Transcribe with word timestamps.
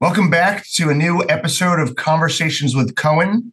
Welcome 0.00 0.30
back 0.30 0.64
to 0.74 0.90
a 0.90 0.94
new 0.94 1.24
episode 1.28 1.80
of 1.80 1.96
Conversations 1.96 2.76
with 2.76 2.94
Cohen. 2.94 3.52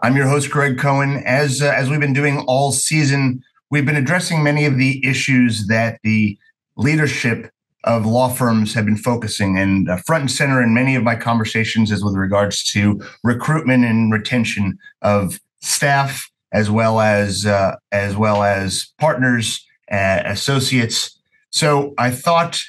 I'm 0.00 0.16
your 0.16 0.26
host, 0.26 0.50
Greg 0.50 0.76
Cohen. 0.76 1.22
As 1.24 1.62
uh, 1.62 1.66
as 1.66 1.88
we've 1.88 2.00
been 2.00 2.12
doing 2.12 2.40
all 2.48 2.72
season, 2.72 3.44
we've 3.70 3.86
been 3.86 3.94
addressing 3.94 4.42
many 4.42 4.64
of 4.64 4.76
the 4.76 5.06
issues 5.06 5.68
that 5.68 6.00
the 6.02 6.36
leadership 6.76 7.48
of 7.84 8.06
law 8.06 8.28
firms 8.28 8.74
have 8.74 8.84
been 8.84 8.96
focusing, 8.96 9.56
and 9.56 9.88
uh, 9.88 9.98
front 9.98 10.22
and 10.22 10.30
center 10.32 10.60
in 10.60 10.74
many 10.74 10.96
of 10.96 11.04
my 11.04 11.14
conversations 11.14 11.92
is 11.92 12.02
with 12.02 12.16
regards 12.16 12.64
to 12.72 13.00
recruitment 13.22 13.84
and 13.84 14.12
retention 14.12 14.76
of 15.02 15.38
staff, 15.60 16.28
as 16.50 16.72
well 16.72 16.98
as 16.98 17.46
uh, 17.46 17.76
as 17.92 18.16
well 18.16 18.42
as 18.42 18.92
partners, 18.98 19.64
uh, 19.92 20.22
associates. 20.24 21.16
So 21.50 21.94
I 21.98 22.10
thought 22.10 22.60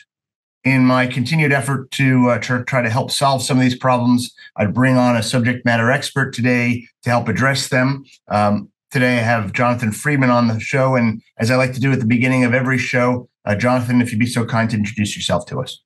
in 0.66 0.84
my 0.84 1.06
continued 1.06 1.54
effort 1.54 1.92
to, 1.92 2.30
uh, 2.30 2.40
try 2.40 2.82
to 2.82 2.90
help 2.90 3.12
solve 3.12 3.44
some 3.44 3.58
of 3.58 3.64
these 3.64 3.78
problems, 3.78 4.34
I'd 4.58 4.74
bring 4.74 4.98
on 4.98 5.16
a 5.16 5.22
subject 5.22 5.64
matter 5.64 5.92
expert 5.92 6.34
today 6.34 6.88
to 7.04 7.10
help 7.12 7.30
address 7.30 7.70
them. 7.70 8.04
Um, 8.30 8.70
today, 8.90 9.20
I 9.20 9.22
have 9.22 9.54
Jonathan 9.54 9.92
Friedman 9.92 10.32
on 10.32 10.48
the 10.48 10.60
show. 10.60 10.96
And 10.96 11.22
as 11.38 11.52
I 11.52 11.56
like 11.56 11.74
to 11.74 11.80
do 11.80 11.92
at 11.92 12.00
the 12.00 12.06
beginning 12.08 12.44
of 12.44 12.56
every 12.56 12.80
show, 12.80 13.30
uh, 13.46 13.56
Jonathan, 13.56 14.02
if 14.02 14.12
you'd 14.12 14.20
be 14.20 14.26
so 14.26 14.44
kind 14.44 14.68
to 14.72 14.76
introduce 14.76 15.16
yourself 15.16 15.46
to 15.48 15.62
us. 15.62 15.80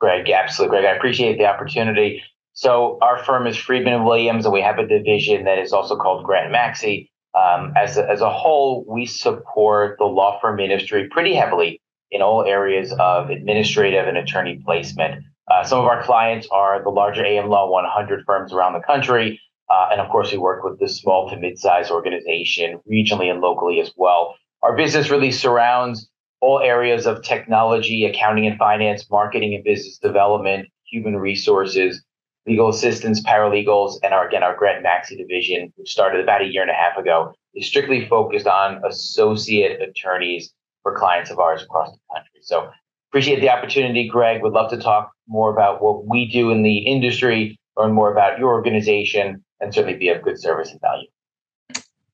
Greg, 0.00 0.28
absolutely, 0.28 0.80
Greg. 0.80 0.92
I 0.92 0.96
appreciate 0.96 1.38
the 1.38 1.46
opportunity. 1.46 2.22
So, 2.54 2.98
our 3.02 3.22
firm 3.24 3.46
is 3.46 3.56
Friedman 3.56 3.92
and 3.92 4.04
Williams, 4.04 4.44
and 4.44 4.52
we 4.52 4.60
have 4.62 4.78
a 4.78 4.86
division 4.86 5.44
that 5.44 5.58
is 5.58 5.72
also 5.72 5.96
called 5.96 6.24
Grant 6.24 6.50
Maxey. 6.50 7.10
Um, 7.34 7.72
as, 7.76 7.96
a, 7.96 8.08
as 8.10 8.20
a 8.20 8.30
whole, 8.30 8.84
we 8.88 9.06
support 9.06 9.96
the 9.98 10.06
law 10.06 10.40
firm 10.40 10.58
industry 10.58 11.08
pretty 11.08 11.34
heavily 11.34 11.80
in 12.10 12.22
all 12.22 12.44
areas 12.44 12.92
of 12.98 13.30
administrative 13.30 14.06
and 14.06 14.16
attorney 14.16 14.60
placement. 14.64 15.24
Uh, 15.50 15.64
some 15.64 15.78
of 15.78 15.86
our 15.86 16.02
clients 16.02 16.46
are 16.50 16.82
the 16.82 16.90
larger 16.90 17.24
AM 17.24 17.48
Law 17.48 17.70
100 17.70 18.24
firms 18.26 18.52
around 18.52 18.74
the 18.74 18.80
country. 18.80 19.40
Uh, 19.70 19.88
and 19.92 20.00
of 20.00 20.08
course, 20.10 20.32
we 20.32 20.38
work 20.38 20.64
with 20.64 20.78
the 20.78 20.88
small 20.88 21.28
to 21.28 21.36
mid-sized 21.36 21.90
organization 21.90 22.80
regionally 22.90 23.30
and 23.30 23.40
locally 23.40 23.80
as 23.80 23.92
well. 23.96 24.36
Our 24.62 24.76
business 24.76 25.10
really 25.10 25.30
surrounds 25.30 26.08
all 26.40 26.60
areas 26.60 27.06
of 27.06 27.22
technology, 27.22 28.04
accounting 28.06 28.46
and 28.46 28.58
finance, 28.58 29.06
marketing 29.10 29.54
and 29.54 29.64
business 29.64 29.98
development, 29.98 30.68
human 30.84 31.16
resources, 31.16 32.02
legal 32.46 32.68
assistance, 32.68 33.22
paralegals, 33.22 33.98
and 34.02 34.14
our, 34.14 34.26
again, 34.26 34.42
our 34.42 34.56
Grant 34.56 34.82
Maxey 34.82 35.16
division, 35.16 35.72
which 35.76 35.90
started 35.90 36.20
about 36.20 36.42
a 36.42 36.46
year 36.46 36.62
and 36.62 36.70
a 36.70 36.74
half 36.74 36.96
ago, 36.96 37.34
is 37.54 37.66
strictly 37.66 38.08
focused 38.08 38.46
on 38.46 38.82
associate 38.84 39.82
attorneys 39.82 40.52
for 40.88 40.98
clients 40.98 41.30
of 41.30 41.38
ours 41.38 41.62
across 41.62 41.90
the 41.90 41.98
country. 42.14 42.40
So 42.42 42.70
appreciate 43.10 43.40
the 43.40 43.50
opportunity, 43.50 44.08
Greg. 44.08 44.42
Would 44.42 44.52
love 44.52 44.70
to 44.70 44.78
talk 44.78 45.12
more 45.26 45.52
about 45.52 45.82
what 45.82 46.06
we 46.06 46.30
do 46.30 46.50
in 46.50 46.62
the 46.62 46.78
industry, 46.78 47.58
learn 47.76 47.92
more 47.92 48.10
about 48.10 48.38
your 48.38 48.48
organization, 48.48 49.44
and 49.60 49.74
certainly 49.74 49.98
be 49.98 50.08
of 50.08 50.22
good 50.22 50.40
service 50.40 50.70
and 50.70 50.80
value. 50.80 51.08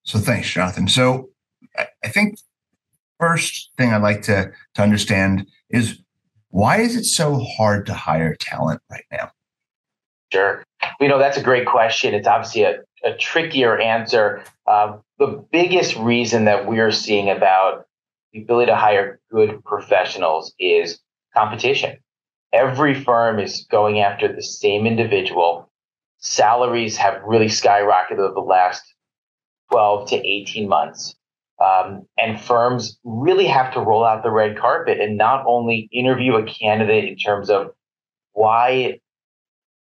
So 0.03 0.19
thanks, 0.19 0.50
Jonathan. 0.50 0.89
So 0.89 1.31
I 1.78 2.08
think 2.08 2.39
first 3.20 3.70
thing 3.77 3.92
I'd 3.92 4.03
like 4.03 4.22
to, 4.22 4.50
to 4.75 4.83
understand 4.83 5.47
is 5.70 6.00
why 6.50 6.81
is 6.81 6.97
it 6.97 7.05
so 7.05 7.38
hard 7.38 7.86
to 7.86 7.94
hire 7.94 8.34
talent 8.38 8.81
right 8.91 9.05
now? 9.11 9.31
Sure. 10.33 10.64
You 11.00 11.09
know, 11.09 11.19
that's 11.19 11.36
a 11.36 11.42
great 11.42 11.66
question. 11.66 12.12
It's 12.12 12.27
obviously 12.27 12.64
a, 12.64 12.81
a 13.05 13.14
trickier 13.16 13.78
answer. 13.78 14.42
Um, 14.66 15.00
the 15.19 15.44
biggest 15.53 15.97
reason 15.97 16.44
that 16.47 16.66
we're 16.66 16.91
seeing 16.91 17.31
about 17.31 17.86
the 18.35 18.43
ability 18.43 18.67
to 18.67 18.77
hire 18.77 19.21
good 19.31 19.65
professionals 19.65 20.53
is 20.59 20.99
competition. 21.35 21.97
Every 22.53 22.95
firm 22.95 23.39
is 23.39 23.67
going 23.71 24.01
after 24.01 24.31
the 24.31 24.43
same 24.43 24.87
individual. 24.87 25.71
Salaries 26.19 26.97
have 26.97 27.23
really 27.25 27.47
skyrocketed 27.47 28.19
over 28.19 28.35
the 28.35 28.41
last 28.41 28.83
12 29.71 30.09
to 30.11 30.17
18 30.17 30.69
months. 30.69 31.15
Um, 31.65 32.06
and 32.19 32.41
firms 32.41 32.99
really 33.05 33.47
have 33.47 33.73
to 33.75 33.81
roll 33.81 34.05
out 34.05 34.25
the 34.25 34.31
red 34.31 34.59
carpet 34.59 35.00
and 35.00 35.17
not 35.17 35.44
only 35.47 35.89
interview 35.93 36.34
a 36.34 36.44
candidate 36.44 37.05
in 37.05 37.17
terms 37.17 37.49
of 37.49 37.71
why 38.33 38.99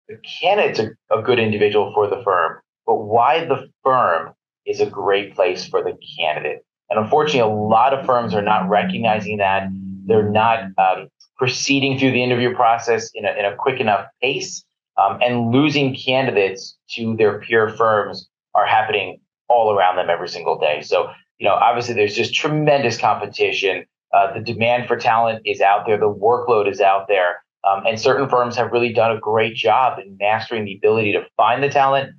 the 0.09 0.17
candidate's 0.41 0.79
a, 0.79 1.17
a 1.17 1.21
good 1.21 1.39
individual 1.39 1.93
for 1.93 2.09
the 2.09 2.21
firm, 2.23 2.59
but 2.85 2.95
why 2.95 3.45
the 3.45 3.69
firm 3.83 4.33
is 4.65 4.81
a 4.81 4.85
great 4.85 5.35
place 5.35 5.65
for 5.65 5.81
the 5.81 5.97
candidate. 6.19 6.65
And 6.91 6.99
unfortunately, 6.99 7.39
a 7.39 7.55
lot 7.55 7.93
of 7.93 8.05
firms 8.05 8.33
are 8.33 8.41
not 8.41 8.67
recognizing 8.67 9.37
that. 9.37 9.69
They're 10.05 10.29
not 10.29 10.65
um, 10.77 11.07
proceeding 11.37 11.97
through 11.97 12.11
the 12.11 12.21
interview 12.21 12.53
process 12.53 13.09
in 13.15 13.25
a, 13.25 13.31
in 13.31 13.45
a 13.45 13.55
quick 13.55 13.79
enough 13.79 14.07
pace. 14.21 14.63
Um, 15.01 15.19
and 15.21 15.51
losing 15.51 15.95
candidates 15.95 16.77
to 16.95 17.15
their 17.15 17.39
peer 17.39 17.69
firms 17.69 18.27
are 18.53 18.65
happening 18.65 19.21
all 19.47 19.73
around 19.73 19.95
them 19.95 20.09
every 20.09 20.27
single 20.27 20.59
day. 20.59 20.81
So, 20.81 21.09
you 21.39 21.47
know, 21.47 21.53
obviously 21.53 21.93
there's 21.95 22.13
just 22.13 22.35
tremendous 22.35 22.97
competition. 22.97 23.85
Uh, 24.13 24.33
the 24.33 24.41
demand 24.41 24.87
for 24.87 24.97
talent 24.97 25.41
is 25.45 25.61
out 25.61 25.85
there. 25.85 25.97
The 25.97 26.13
workload 26.13 26.69
is 26.69 26.81
out 26.81 27.07
there. 27.07 27.41
Um, 27.63 27.85
and 27.87 27.97
certain 27.97 28.27
firms 28.27 28.57
have 28.57 28.73
really 28.73 28.91
done 28.91 29.15
a 29.15 29.19
great 29.19 29.55
job 29.55 29.97
in 29.97 30.17
mastering 30.19 30.65
the 30.65 30.75
ability 30.75 31.13
to 31.13 31.25
find 31.37 31.63
the 31.63 31.69
talent 31.69 32.09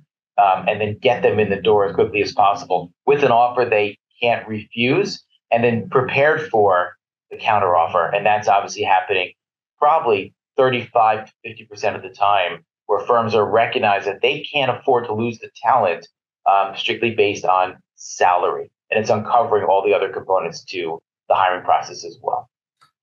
um, 0.41 0.67
and 0.67 0.81
then 0.81 0.97
get 0.99 1.21
them 1.21 1.37
in 1.37 1.49
the 1.49 1.61
door 1.61 1.85
as 1.85 1.93
quickly 1.93 2.23
as 2.23 2.31
possible 2.31 2.91
with 3.05 3.23
an 3.23 3.31
offer 3.31 3.65
they 3.69 3.99
can't 4.21 4.47
refuse, 4.47 5.23
and 5.51 5.63
then 5.63 5.89
prepared 5.89 6.49
for 6.49 6.97
the 7.31 7.37
counteroffer. 7.37 8.15
And 8.15 8.25
that's 8.25 8.47
obviously 8.47 8.83
happening 8.83 9.33
probably 9.77 10.33
35 10.55 11.25
to 11.43 11.65
50% 11.65 11.95
of 11.95 12.01
the 12.01 12.09
time 12.09 12.63
where 12.85 13.05
firms 13.05 13.33
are 13.35 13.49
recognized 13.49 14.07
that 14.07 14.21
they 14.21 14.41
can't 14.41 14.71
afford 14.71 15.05
to 15.05 15.13
lose 15.13 15.39
the 15.39 15.49
talent 15.61 16.07
um, 16.49 16.73
strictly 16.75 17.11
based 17.11 17.45
on 17.45 17.77
salary. 17.95 18.69
And 18.91 18.99
it's 18.99 19.09
uncovering 19.09 19.65
all 19.65 19.83
the 19.83 19.93
other 19.93 20.09
components 20.09 20.63
to 20.65 21.01
the 21.27 21.35
hiring 21.35 21.63
process 21.63 22.05
as 22.05 22.17
well. 22.21 22.49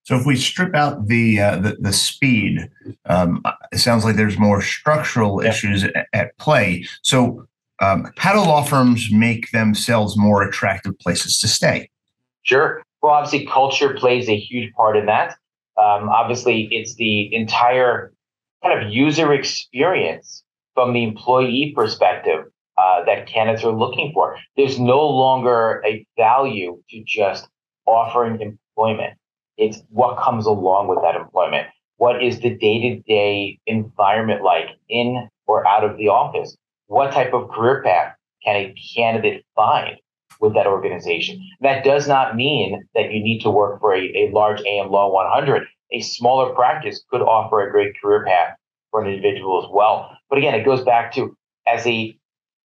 So 0.04 0.16
if 0.16 0.24
we 0.24 0.36
strip 0.36 0.74
out 0.74 1.08
the 1.08 1.40
uh, 1.40 1.56
the, 1.56 1.76
the, 1.78 1.92
speed, 1.92 2.70
um, 3.04 3.42
it 3.70 3.78
sounds 3.78 4.04
like 4.04 4.16
there's 4.16 4.38
more 4.38 4.62
structural 4.62 5.42
yeah. 5.42 5.50
issues 5.50 5.84
at, 5.84 6.06
at, 6.12 6.38
play. 6.38 6.86
So 7.02 7.46
um, 7.80 8.12
how 8.16 8.32
do 8.32 8.40
law 8.40 8.62
firms 8.62 9.08
make 9.10 9.50
themselves 9.52 10.16
more 10.16 10.42
attractive 10.42 10.98
places 10.98 11.38
to 11.40 11.48
stay? 11.48 11.88
Sure. 12.42 12.82
Well, 13.02 13.12
obviously, 13.12 13.46
culture 13.46 13.94
plays 13.94 14.28
a 14.28 14.36
huge 14.36 14.72
part 14.74 14.96
in 14.96 15.06
that. 15.06 15.36
Um, 15.78 16.08
obviously, 16.10 16.68
it's 16.70 16.94
the 16.96 17.34
entire 17.34 18.12
kind 18.62 18.78
of 18.78 18.92
user 18.92 19.32
experience 19.32 20.42
from 20.74 20.92
the 20.92 21.02
employee 21.02 21.72
perspective 21.74 22.44
uh, 22.76 23.04
that 23.04 23.26
candidates 23.26 23.64
are 23.64 23.72
looking 23.72 24.12
for. 24.12 24.36
There's 24.56 24.78
no 24.78 25.06
longer 25.06 25.82
a 25.86 26.06
value 26.16 26.82
to 26.90 27.02
just 27.06 27.48
offering 27.86 28.40
employment. 28.40 29.14
It's 29.56 29.82
what 29.88 30.22
comes 30.22 30.46
along 30.46 30.88
with 30.88 30.98
that 31.02 31.16
employment. 31.16 31.68
What 31.96 32.22
is 32.22 32.40
the 32.40 32.50
day 32.50 32.80
to 32.80 33.00
day 33.00 33.58
environment 33.66 34.42
like 34.42 34.68
in 34.88 35.28
or 35.46 35.66
out 35.66 35.84
of 35.84 35.96
the 35.96 36.08
office? 36.08 36.56
What 36.90 37.12
type 37.12 37.32
of 37.32 37.48
career 37.50 37.82
path 37.84 38.16
can 38.44 38.56
a 38.56 38.74
candidate 38.96 39.44
find 39.54 39.96
with 40.40 40.54
that 40.54 40.66
organization? 40.66 41.40
That 41.60 41.84
does 41.84 42.08
not 42.08 42.34
mean 42.34 42.84
that 42.96 43.12
you 43.12 43.22
need 43.22 43.42
to 43.42 43.50
work 43.50 43.78
for 43.78 43.94
a, 43.94 44.00
a 44.00 44.30
large 44.32 44.60
AM 44.66 44.90
Law 44.90 45.12
100. 45.12 45.68
A 45.92 46.00
smaller 46.00 46.52
practice 46.52 47.04
could 47.08 47.22
offer 47.22 47.60
a 47.60 47.70
great 47.70 47.94
career 48.00 48.24
path 48.26 48.56
for 48.90 49.04
an 49.04 49.08
individual 49.08 49.64
as 49.64 49.70
well. 49.72 50.10
But 50.28 50.38
again, 50.38 50.54
it 50.54 50.64
goes 50.64 50.82
back 50.82 51.14
to 51.14 51.36
as 51.64 51.86
a 51.86 52.16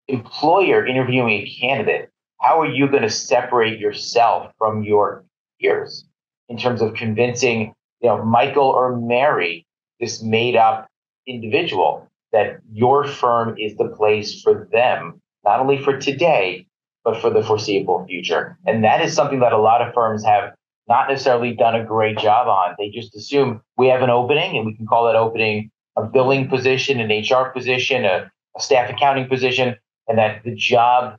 employer 0.08 0.86
interviewing 0.86 1.42
a 1.42 1.50
candidate, 1.60 2.10
how 2.40 2.60
are 2.62 2.70
you 2.70 2.88
going 2.88 3.02
to 3.02 3.10
separate 3.10 3.78
yourself 3.78 4.50
from 4.56 4.82
your 4.82 5.26
peers 5.60 6.06
in 6.48 6.56
terms 6.56 6.80
of 6.80 6.94
convincing, 6.94 7.74
you 8.00 8.08
know, 8.08 8.24
Michael 8.24 8.68
or 8.68 8.96
Mary, 8.96 9.66
this 10.00 10.22
made 10.22 10.56
up 10.56 10.88
individual 11.26 12.08
that 12.36 12.58
your 12.70 13.06
firm 13.06 13.56
is 13.58 13.74
the 13.76 13.88
place 13.88 14.42
for 14.42 14.68
them, 14.70 15.22
not 15.42 15.58
only 15.58 15.82
for 15.82 15.98
today, 15.98 16.66
but 17.02 17.18
for 17.18 17.30
the 17.30 17.42
foreseeable 17.42 18.04
future. 18.06 18.58
And 18.66 18.84
that 18.84 19.00
is 19.00 19.14
something 19.14 19.40
that 19.40 19.54
a 19.54 19.58
lot 19.58 19.80
of 19.80 19.94
firms 19.94 20.22
have 20.22 20.52
not 20.86 21.08
necessarily 21.08 21.54
done 21.54 21.74
a 21.74 21.82
great 21.82 22.18
job 22.18 22.46
on. 22.46 22.74
They 22.78 22.90
just 22.90 23.16
assume 23.16 23.62
we 23.78 23.86
have 23.88 24.02
an 24.02 24.10
opening 24.10 24.54
and 24.54 24.66
we 24.66 24.76
can 24.76 24.86
call 24.86 25.06
that 25.06 25.16
opening 25.16 25.70
a 25.96 26.02
billing 26.04 26.48
position, 26.48 27.00
an 27.00 27.08
HR 27.08 27.50
position, 27.54 28.04
a, 28.04 28.30
a 28.54 28.60
staff 28.60 28.90
accounting 28.90 29.28
position, 29.28 29.74
and 30.06 30.18
that 30.18 30.44
the 30.44 30.54
job 30.54 31.16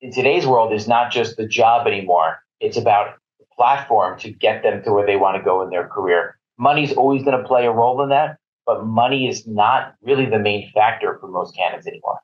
in 0.00 0.12
today's 0.12 0.46
world 0.46 0.72
is 0.72 0.86
not 0.86 1.10
just 1.10 1.36
the 1.36 1.48
job 1.48 1.88
anymore. 1.88 2.38
It's 2.60 2.76
about 2.76 3.16
the 3.40 3.46
platform 3.56 4.20
to 4.20 4.30
get 4.30 4.62
them 4.62 4.84
to 4.84 4.92
where 4.92 5.04
they 5.04 5.16
want 5.16 5.36
to 5.36 5.42
go 5.42 5.62
in 5.62 5.70
their 5.70 5.88
career. 5.88 6.38
Money's 6.58 6.92
always 6.92 7.24
going 7.24 7.36
to 7.36 7.48
play 7.48 7.66
a 7.66 7.72
role 7.72 8.00
in 8.02 8.10
that, 8.10 8.36
but 8.70 8.86
money 8.86 9.28
is 9.28 9.48
not 9.48 9.96
really 10.00 10.26
the 10.26 10.38
main 10.38 10.70
factor 10.72 11.18
for 11.20 11.26
most 11.26 11.56
candidates 11.56 11.88
anymore. 11.88 12.20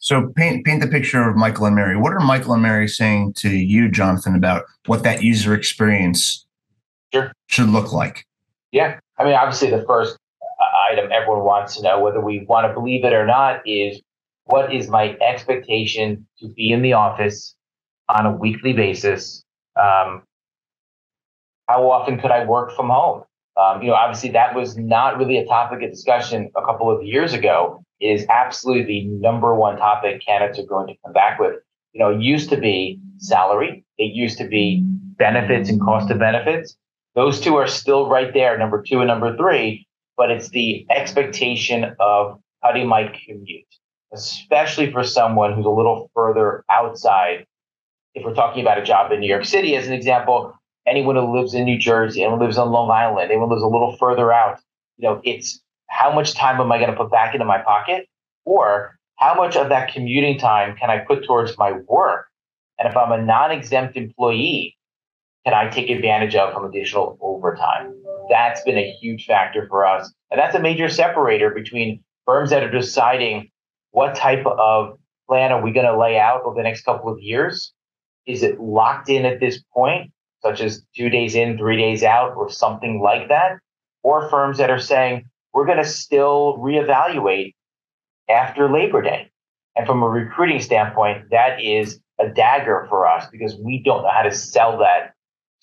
So 0.00 0.32
paint 0.34 0.64
paint 0.64 0.80
the 0.80 0.88
picture 0.88 1.28
of 1.28 1.36
Michael 1.36 1.66
and 1.66 1.76
Mary. 1.76 1.98
What 1.98 2.14
are 2.14 2.20
Michael 2.20 2.54
and 2.54 2.62
Mary 2.62 2.88
saying 2.88 3.34
to 3.34 3.50
you, 3.50 3.90
Jonathan, 3.90 4.34
about 4.34 4.64
what 4.86 5.02
that 5.02 5.22
user 5.22 5.54
experience 5.54 6.46
sure. 7.12 7.30
should 7.48 7.68
look 7.68 7.92
like? 7.92 8.26
Yeah, 8.72 8.98
I 9.18 9.24
mean, 9.24 9.34
obviously, 9.34 9.68
the 9.68 9.84
first 9.86 10.16
item 10.90 11.12
everyone 11.12 11.44
wants 11.44 11.76
to 11.76 11.82
know, 11.82 12.00
whether 12.00 12.22
we 12.22 12.46
want 12.48 12.66
to 12.66 12.72
believe 12.72 13.04
it 13.04 13.12
or 13.12 13.26
not, 13.26 13.60
is 13.66 14.00
what 14.44 14.72
is 14.74 14.88
my 14.88 15.14
expectation 15.20 16.26
to 16.38 16.48
be 16.48 16.72
in 16.72 16.80
the 16.80 16.94
office 16.94 17.54
on 18.08 18.24
a 18.24 18.32
weekly 18.32 18.72
basis? 18.72 19.44
Um, 19.76 20.22
how 21.68 21.90
often 21.90 22.18
could 22.18 22.30
I 22.30 22.46
work 22.46 22.74
from 22.74 22.88
home? 22.88 23.24
Um, 23.56 23.82
you 23.82 23.88
know, 23.88 23.94
obviously 23.94 24.30
that 24.30 24.54
was 24.54 24.76
not 24.76 25.18
really 25.18 25.38
a 25.38 25.46
topic 25.46 25.82
of 25.82 25.90
discussion 25.90 26.50
a 26.56 26.64
couple 26.64 26.90
of 26.90 27.02
years 27.04 27.32
ago. 27.34 27.84
It 28.00 28.06
is 28.06 28.26
absolutely 28.28 28.84
the 28.84 29.04
number 29.20 29.54
one 29.54 29.76
topic 29.76 30.24
candidates 30.24 30.58
are 30.58 30.66
going 30.66 30.88
to 30.88 30.94
come 31.04 31.12
back 31.12 31.38
with. 31.38 31.56
You 31.92 32.00
know, 32.00 32.10
it 32.10 32.22
used 32.22 32.48
to 32.50 32.56
be 32.56 32.98
salary. 33.18 33.84
It 33.98 34.14
used 34.14 34.38
to 34.38 34.48
be 34.48 34.82
benefits 34.84 35.68
and 35.68 35.80
cost 35.80 36.10
of 36.10 36.18
benefits. 36.18 36.76
Those 37.14 37.40
two 37.40 37.56
are 37.56 37.66
still 37.66 38.08
right 38.08 38.32
there, 38.32 38.56
number 38.56 38.82
two 38.82 39.00
and 39.00 39.08
number 39.08 39.36
three, 39.36 39.86
but 40.16 40.30
it's 40.30 40.48
the 40.48 40.86
expectation 40.90 41.94
of 42.00 42.40
you 42.74 42.86
might 42.86 43.14
commute, 43.26 43.66
especially 44.14 44.90
for 44.90 45.04
someone 45.04 45.52
who's 45.52 45.66
a 45.66 45.70
little 45.70 46.10
further 46.14 46.64
outside. 46.70 47.46
If 48.14 48.24
we're 48.24 48.34
talking 48.34 48.62
about 48.62 48.78
a 48.78 48.82
job 48.82 49.12
in 49.12 49.20
New 49.20 49.28
York 49.28 49.44
City, 49.44 49.76
as 49.76 49.86
an 49.86 49.92
example, 49.92 50.54
anyone 50.86 51.16
who 51.16 51.36
lives 51.36 51.54
in 51.54 51.64
New 51.64 51.78
Jersey, 51.78 52.22
anyone 52.22 52.40
who 52.40 52.46
lives 52.46 52.58
on 52.58 52.70
Long 52.70 52.90
Island, 52.90 53.30
anyone 53.30 53.48
who 53.48 53.54
lives 53.54 53.64
a 53.64 53.68
little 53.68 53.96
further 53.96 54.32
out, 54.32 54.60
you 54.98 55.08
know, 55.08 55.20
it's 55.24 55.60
how 55.88 56.12
much 56.12 56.34
time 56.34 56.60
am 56.60 56.72
I 56.72 56.78
going 56.78 56.90
to 56.90 56.96
put 56.96 57.10
back 57.10 57.34
into 57.34 57.44
my 57.44 57.58
pocket? 57.58 58.06
Or 58.44 58.98
how 59.16 59.34
much 59.34 59.56
of 59.56 59.68
that 59.68 59.92
commuting 59.92 60.38
time 60.38 60.76
can 60.76 60.90
I 60.90 60.98
put 60.98 61.24
towards 61.24 61.56
my 61.58 61.72
work? 61.86 62.26
And 62.78 62.88
if 62.88 62.96
I'm 62.96 63.12
a 63.12 63.22
non 63.22 63.52
exempt 63.52 63.96
employee, 63.96 64.76
can 65.44 65.54
I 65.54 65.68
take 65.68 65.90
advantage 65.90 66.34
of 66.34 66.52
some 66.52 66.64
additional 66.64 67.18
overtime? 67.20 67.94
That's 68.30 68.62
been 68.62 68.78
a 68.78 68.92
huge 69.00 69.26
factor 69.26 69.66
for 69.68 69.86
us. 69.86 70.12
And 70.30 70.38
that's 70.38 70.54
a 70.54 70.60
major 70.60 70.88
separator 70.88 71.50
between 71.50 72.02
firms 72.26 72.50
that 72.50 72.62
are 72.62 72.70
deciding 72.70 73.50
what 73.90 74.14
type 74.14 74.46
of 74.46 74.98
plan 75.28 75.52
are 75.52 75.62
we 75.62 75.72
going 75.72 75.86
to 75.86 75.98
lay 75.98 76.18
out 76.18 76.42
over 76.44 76.56
the 76.56 76.62
next 76.62 76.84
couple 76.84 77.12
of 77.12 77.20
years? 77.20 77.72
Is 78.26 78.42
it 78.42 78.60
locked 78.60 79.08
in 79.08 79.24
at 79.24 79.40
this 79.40 79.62
point, 79.74 80.12
such 80.42 80.60
as 80.60 80.84
two 80.96 81.08
days 81.08 81.34
in, 81.34 81.56
three 81.56 81.76
days 81.76 82.02
out, 82.02 82.34
or 82.36 82.50
something 82.50 83.00
like 83.00 83.28
that? 83.28 83.58
Or 84.02 84.28
firms 84.28 84.58
that 84.58 84.70
are 84.70 84.78
saying, 84.78 85.24
we're 85.52 85.66
going 85.66 85.78
to 85.78 85.84
still 85.84 86.58
reevaluate 86.58 87.54
after 88.28 88.70
Labor 88.70 89.02
Day. 89.02 89.30
And 89.76 89.86
from 89.86 90.02
a 90.02 90.08
recruiting 90.08 90.60
standpoint, 90.60 91.30
that 91.30 91.62
is 91.62 92.00
a 92.20 92.28
dagger 92.28 92.86
for 92.88 93.06
us 93.06 93.26
because 93.30 93.56
we 93.56 93.82
don't 93.82 94.02
know 94.02 94.10
how 94.10 94.22
to 94.22 94.34
sell 94.34 94.78
that 94.78 95.14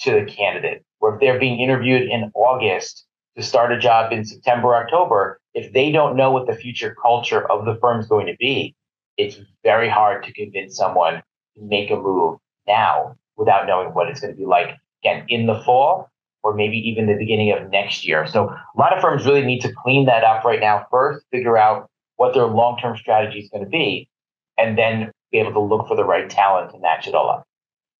to 0.01 0.11
the 0.11 0.25
candidate. 0.25 0.83
Or 0.99 1.13
if 1.13 1.19
they're 1.19 1.39
being 1.39 1.59
interviewed 1.59 2.03
in 2.03 2.31
August 2.33 3.05
to 3.37 3.43
start 3.43 3.71
a 3.71 3.79
job 3.79 4.11
in 4.11 4.25
September, 4.25 4.75
October, 4.75 5.39
if 5.53 5.73
they 5.73 5.91
don't 5.91 6.15
know 6.15 6.31
what 6.31 6.47
the 6.47 6.55
future 6.55 6.95
culture 7.01 7.49
of 7.49 7.65
the 7.65 7.77
firm 7.79 7.99
is 7.99 8.07
going 8.07 8.27
to 8.27 8.35
be, 8.37 8.75
it's 9.17 9.37
very 9.63 9.89
hard 9.89 10.23
to 10.23 10.33
convince 10.33 10.75
someone 10.75 11.21
to 11.55 11.61
make 11.61 11.91
a 11.91 11.95
move 11.95 12.39
now 12.67 13.15
without 13.39 13.65
knowing 13.65 13.89
what 13.89 14.07
it's 14.09 14.19
going 14.19 14.33
to 14.33 14.37
be 14.37 14.45
like 14.45 14.75
again 15.01 15.25
in 15.29 15.47
the 15.47 15.59
fall 15.65 16.11
or 16.43 16.53
maybe 16.53 16.77
even 16.77 17.07
the 17.07 17.15
beginning 17.15 17.51
of 17.51 17.69
next 17.71 18.05
year. 18.05 18.27
So 18.27 18.49
a 18.49 18.77
lot 18.77 18.95
of 18.95 19.01
firms 19.01 19.25
really 19.25 19.43
need 19.43 19.61
to 19.61 19.73
clean 19.73 20.05
that 20.05 20.23
up 20.23 20.43
right 20.43 20.59
now 20.59 20.85
first, 20.91 21.25
figure 21.31 21.57
out 21.57 21.89
what 22.17 22.33
their 22.33 22.45
long-term 22.45 22.97
strategy 22.97 23.39
is 23.39 23.49
going 23.49 23.63
to 23.63 23.69
be, 23.69 24.09
and 24.57 24.77
then 24.77 25.11
be 25.31 25.39
able 25.39 25.53
to 25.53 25.59
look 25.59 25.87
for 25.87 25.95
the 25.95 26.03
right 26.03 26.29
talent 26.29 26.71
to 26.71 26.79
match 26.79 27.07
it 27.07 27.15
all 27.15 27.29
up. 27.29 27.47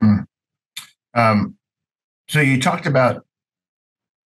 Mm. 0.04 0.26
Um, 1.14 1.56
so 2.28 2.40
you 2.40 2.62
talked 2.62 2.86
about 2.86 3.26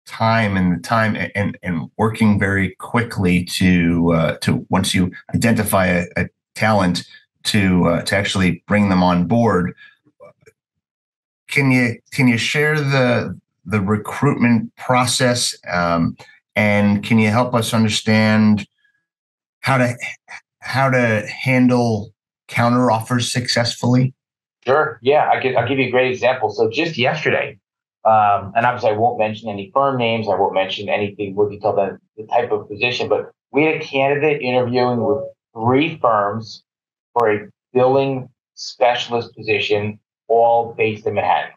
time 0.06 0.56
and 0.56 0.74
the 0.74 0.80
time 0.80 1.16
and 1.34 1.58
and 1.62 1.90
working 1.98 2.38
very 2.38 2.74
quickly 2.76 3.44
to 3.44 4.12
uh, 4.14 4.36
to 4.38 4.66
once 4.70 4.94
you 4.94 5.10
identify 5.34 5.86
a, 5.86 6.06
a 6.16 6.28
talent 6.54 7.06
to 7.44 7.86
uh, 7.86 8.02
to 8.02 8.16
actually 8.16 8.62
bring 8.66 8.88
them 8.88 9.02
on 9.02 9.26
board. 9.26 9.74
Can 11.48 11.70
you 11.70 11.98
can 12.12 12.28
you 12.28 12.38
share 12.38 12.80
the 12.80 13.38
the 13.64 13.80
recruitment 13.80 14.74
process 14.76 15.54
um, 15.70 16.16
and 16.56 17.04
can 17.04 17.18
you 17.18 17.28
help 17.28 17.54
us 17.54 17.74
understand 17.74 18.66
how 19.60 19.78
to 19.78 19.94
how 20.60 20.90
to 20.90 21.26
handle 21.26 22.12
counter 22.48 22.90
offers 22.90 23.32
successfully? 23.32 24.14
Sure. 24.66 24.98
Yeah, 25.02 25.30
I 25.30 25.40
could, 25.40 25.54
I'll 25.54 25.68
give 25.68 25.78
you 25.78 25.86
a 25.86 25.90
great 25.90 26.10
example. 26.10 26.50
So 26.50 26.68
just 26.68 26.98
yesterday, 26.98 27.58
um, 28.04 28.52
and 28.56 28.64
obviously, 28.64 28.90
I 28.90 28.92
won't 28.94 29.18
mention 29.18 29.48
any 29.48 29.70
firm 29.72 29.98
names. 29.98 30.28
I 30.28 30.34
won't 30.34 30.54
mention 30.54 30.88
anything 30.88 31.34
more 31.34 31.48
detailed 31.48 31.78
than 31.78 31.98
the 32.16 32.26
type 32.26 32.50
of 32.50 32.68
position. 32.68 33.08
But 33.08 33.30
we 33.52 33.64
had 33.64 33.76
a 33.76 33.80
candidate 33.80 34.40
interviewing 34.42 35.04
with 35.04 35.24
three 35.54 35.98
firms 35.98 36.62
for 37.12 37.30
a 37.30 37.48
billing 37.72 38.28
specialist 38.54 39.34
position, 39.34 39.98
all 40.28 40.74
based 40.74 41.06
in 41.06 41.14
Manhattan. 41.14 41.52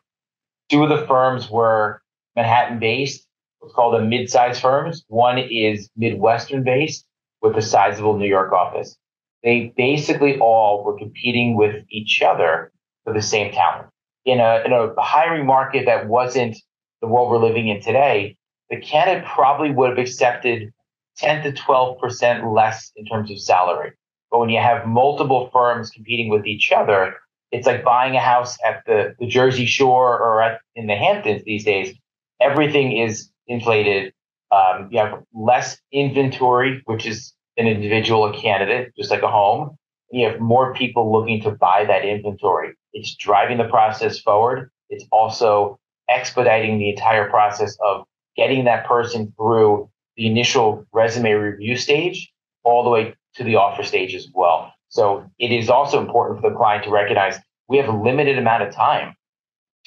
Two 0.70 0.84
of 0.84 0.90
the 0.90 1.06
firms 1.06 1.50
were 1.50 2.02
Manhattan 2.36 2.80
based, 2.80 3.26
what's 3.60 3.74
called 3.74 3.96
a 3.96 4.02
mid-sized 4.02 4.62
firms. 4.62 5.04
One 5.08 5.38
is 5.38 5.90
Midwestern 5.96 6.64
based 6.64 7.06
with 7.42 7.58
a 7.58 7.62
sizable 7.62 8.18
New 8.18 8.28
York 8.28 8.52
office. 8.54 8.98
They 9.44 9.74
basically 9.76 10.40
all 10.40 10.84
were 10.84 10.98
competing 10.98 11.56
with 11.56 11.84
each 11.90 12.22
other 12.22 12.72
for 13.04 13.14
the 13.14 13.22
same 13.22 13.52
talent 13.52 13.92
in 14.26 14.40
a 14.40 14.62
in 14.66 14.74
a 14.74 14.94
hiring 15.02 15.46
market 15.46 15.86
that 15.86 16.08
wasn't 16.08 16.58
the 17.02 17.08
world 17.08 17.30
we're 17.30 17.46
living 17.46 17.68
in 17.68 17.82
today, 17.82 18.38
the 18.70 18.80
candidate 18.80 19.26
probably 19.26 19.72
would 19.72 19.90
have 19.90 19.98
accepted 19.98 20.72
10 21.18 21.44
to 21.44 21.52
12 21.52 22.00
percent 22.00 22.48
less 22.48 22.92
in 22.96 23.06
terms 23.06 23.32
of 23.32 23.40
salary. 23.40 23.92
But 24.30 24.40
when 24.40 24.50
you 24.50 24.60
have 24.60 24.86
multiple 24.86 25.50
firms 25.52 25.90
competing 25.90 26.30
with 26.30 26.46
each 26.46 26.72
other, 26.72 27.16
it's 27.52 27.68
like 27.68 27.84
buying 27.84 28.16
a 28.16 28.20
house 28.20 28.58
at 28.66 28.84
the, 28.86 29.16
the 29.20 29.28
Jersey 29.28 29.66
Shore 29.66 30.18
or 30.18 30.42
at, 30.42 30.62
in 30.76 30.88
the 30.88 30.96
Hamptons 30.96 31.44
these 31.44 31.66
days. 31.66 31.96
Everything 32.40 32.98
is 32.98 33.30
inflated. 33.48 34.14
Um, 34.52 34.90
you 34.92 35.00
have 35.00 35.24
less 35.34 35.78
inventory, 35.92 36.82
which 36.86 37.06
is 37.06 37.34
an 37.58 37.68
individual, 37.68 38.26
a 38.26 38.38
candidate, 38.38 38.94
just 38.98 39.12
like 39.12 39.22
a 39.22 39.28
home. 39.28 39.78
You 40.12 40.28
have 40.28 40.40
more 40.40 40.74
people 40.74 41.12
looking 41.12 41.42
to 41.44 41.52
buy 41.52 41.86
that 41.86 42.04
inventory. 42.06 42.74
It's 42.94 43.16
driving 43.16 43.58
the 43.58 43.68
process 43.68 44.20
forward. 44.20 44.72
It's 44.90 45.06
also 45.12 45.80
expediting 46.10 46.80
the 46.80 46.90
entire 46.90 47.30
process 47.30 47.78
of 47.86 48.06
getting 48.36 48.66
that 48.66 48.86
person 48.86 49.34
through 49.38 49.90
the 50.18 50.28
initial 50.28 50.86
resume 50.92 51.32
review 51.32 51.78
stage 51.78 52.32
all 52.64 52.84
the 52.84 52.90
way 52.90 53.16
to 53.36 53.44
the 53.44 53.56
offer 53.56 53.84
stage 53.84 54.14
as 54.14 54.28
well. 54.34 54.74
So 54.90 55.26
it 55.40 55.52
is 55.52 55.70
also 55.70 56.02
important 56.02 56.42
for 56.42 56.50
the 56.50 56.56
client 56.56 56.84
to 56.84 56.90
recognize 56.90 57.38
we 57.72 57.78
have 57.78 57.88
a 57.88 57.98
limited 57.98 58.38
amount 58.38 58.64
of 58.64 58.76
time 58.76 59.16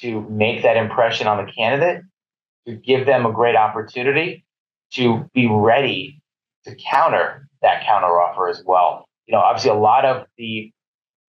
to 0.01 0.21
make 0.21 0.63
that 0.63 0.75
impression 0.75 1.27
on 1.27 1.45
the 1.45 1.51
candidate, 1.51 2.01
to 2.67 2.73
give 2.73 3.05
them 3.05 3.27
a 3.27 3.31
great 3.31 3.55
opportunity 3.55 4.43
to 4.93 5.29
be 5.35 5.47
ready 5.47 6.19
to 6.65 6.75
counter 6.75 7.47
that 7.61 7.83
counteroffer 7.83 8.49
as 8.49 8.63
well. 8.65 9.05
You 9.27 9.33
know, 9.33 9.39
obviously 9.39 9.69
a 9.69 9.75
lot 9.75 10.03
of 10.03 10.25
the 10.35 10.71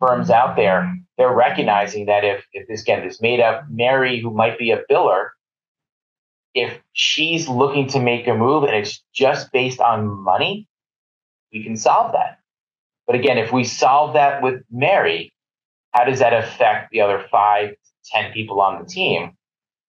firms 0.00 0.30
out 0.30 0.56
there, 0.56 0.96
they're 1.18 1.34
recognizing 1.34 2.06
that 2.06 2.24
if, 2.24 2.42
if 2.54 2.66
this 2.68 2.80
again 2.80 3.02
is 3.06 3.20
made 3.20 3.40
up 3.40 3.64
Mary, 3.68 4.18
who 4.18 4.30
might 4.30 4.58
be 4.58 4.70
a 4.70 4.80
biller, 4.90 5.28
if 6.54 6.80
she's 6.94 7.48
looking 7.48 7.86
to 7.88 8.00
make 8.00 8.26
a 8.26 8.34
move 8.34 8.64
and 8.64 8.74
it's 8.74 9.02
just 9.12 9.52
based 9.52 9.80
on 9.80 10.06
money, 10.08 10.66
we 11.52 11.62
can 11.62 11.76
solve 11.76 12.12
that. 12.12 12.38
But 13.06 13.16
again, 13.16 13.36
if 13.36 13.52
we 13.52 13.64
solve 13.64 14.14
that 14.14 14.42
with 14.42 14.62
Mary, 14.70 15.34
how 15.96 16.04
does 16.04 16.18
that 16.18 16.34
affect 16.34 16.90
the 16.90 17.00
other 17.00 17.24
five, 17.30 17.70
ten 18.04 18.32
people 18.32 18.60
on 18.60 18.82
the 18.82 18.88
team 18.88 19.32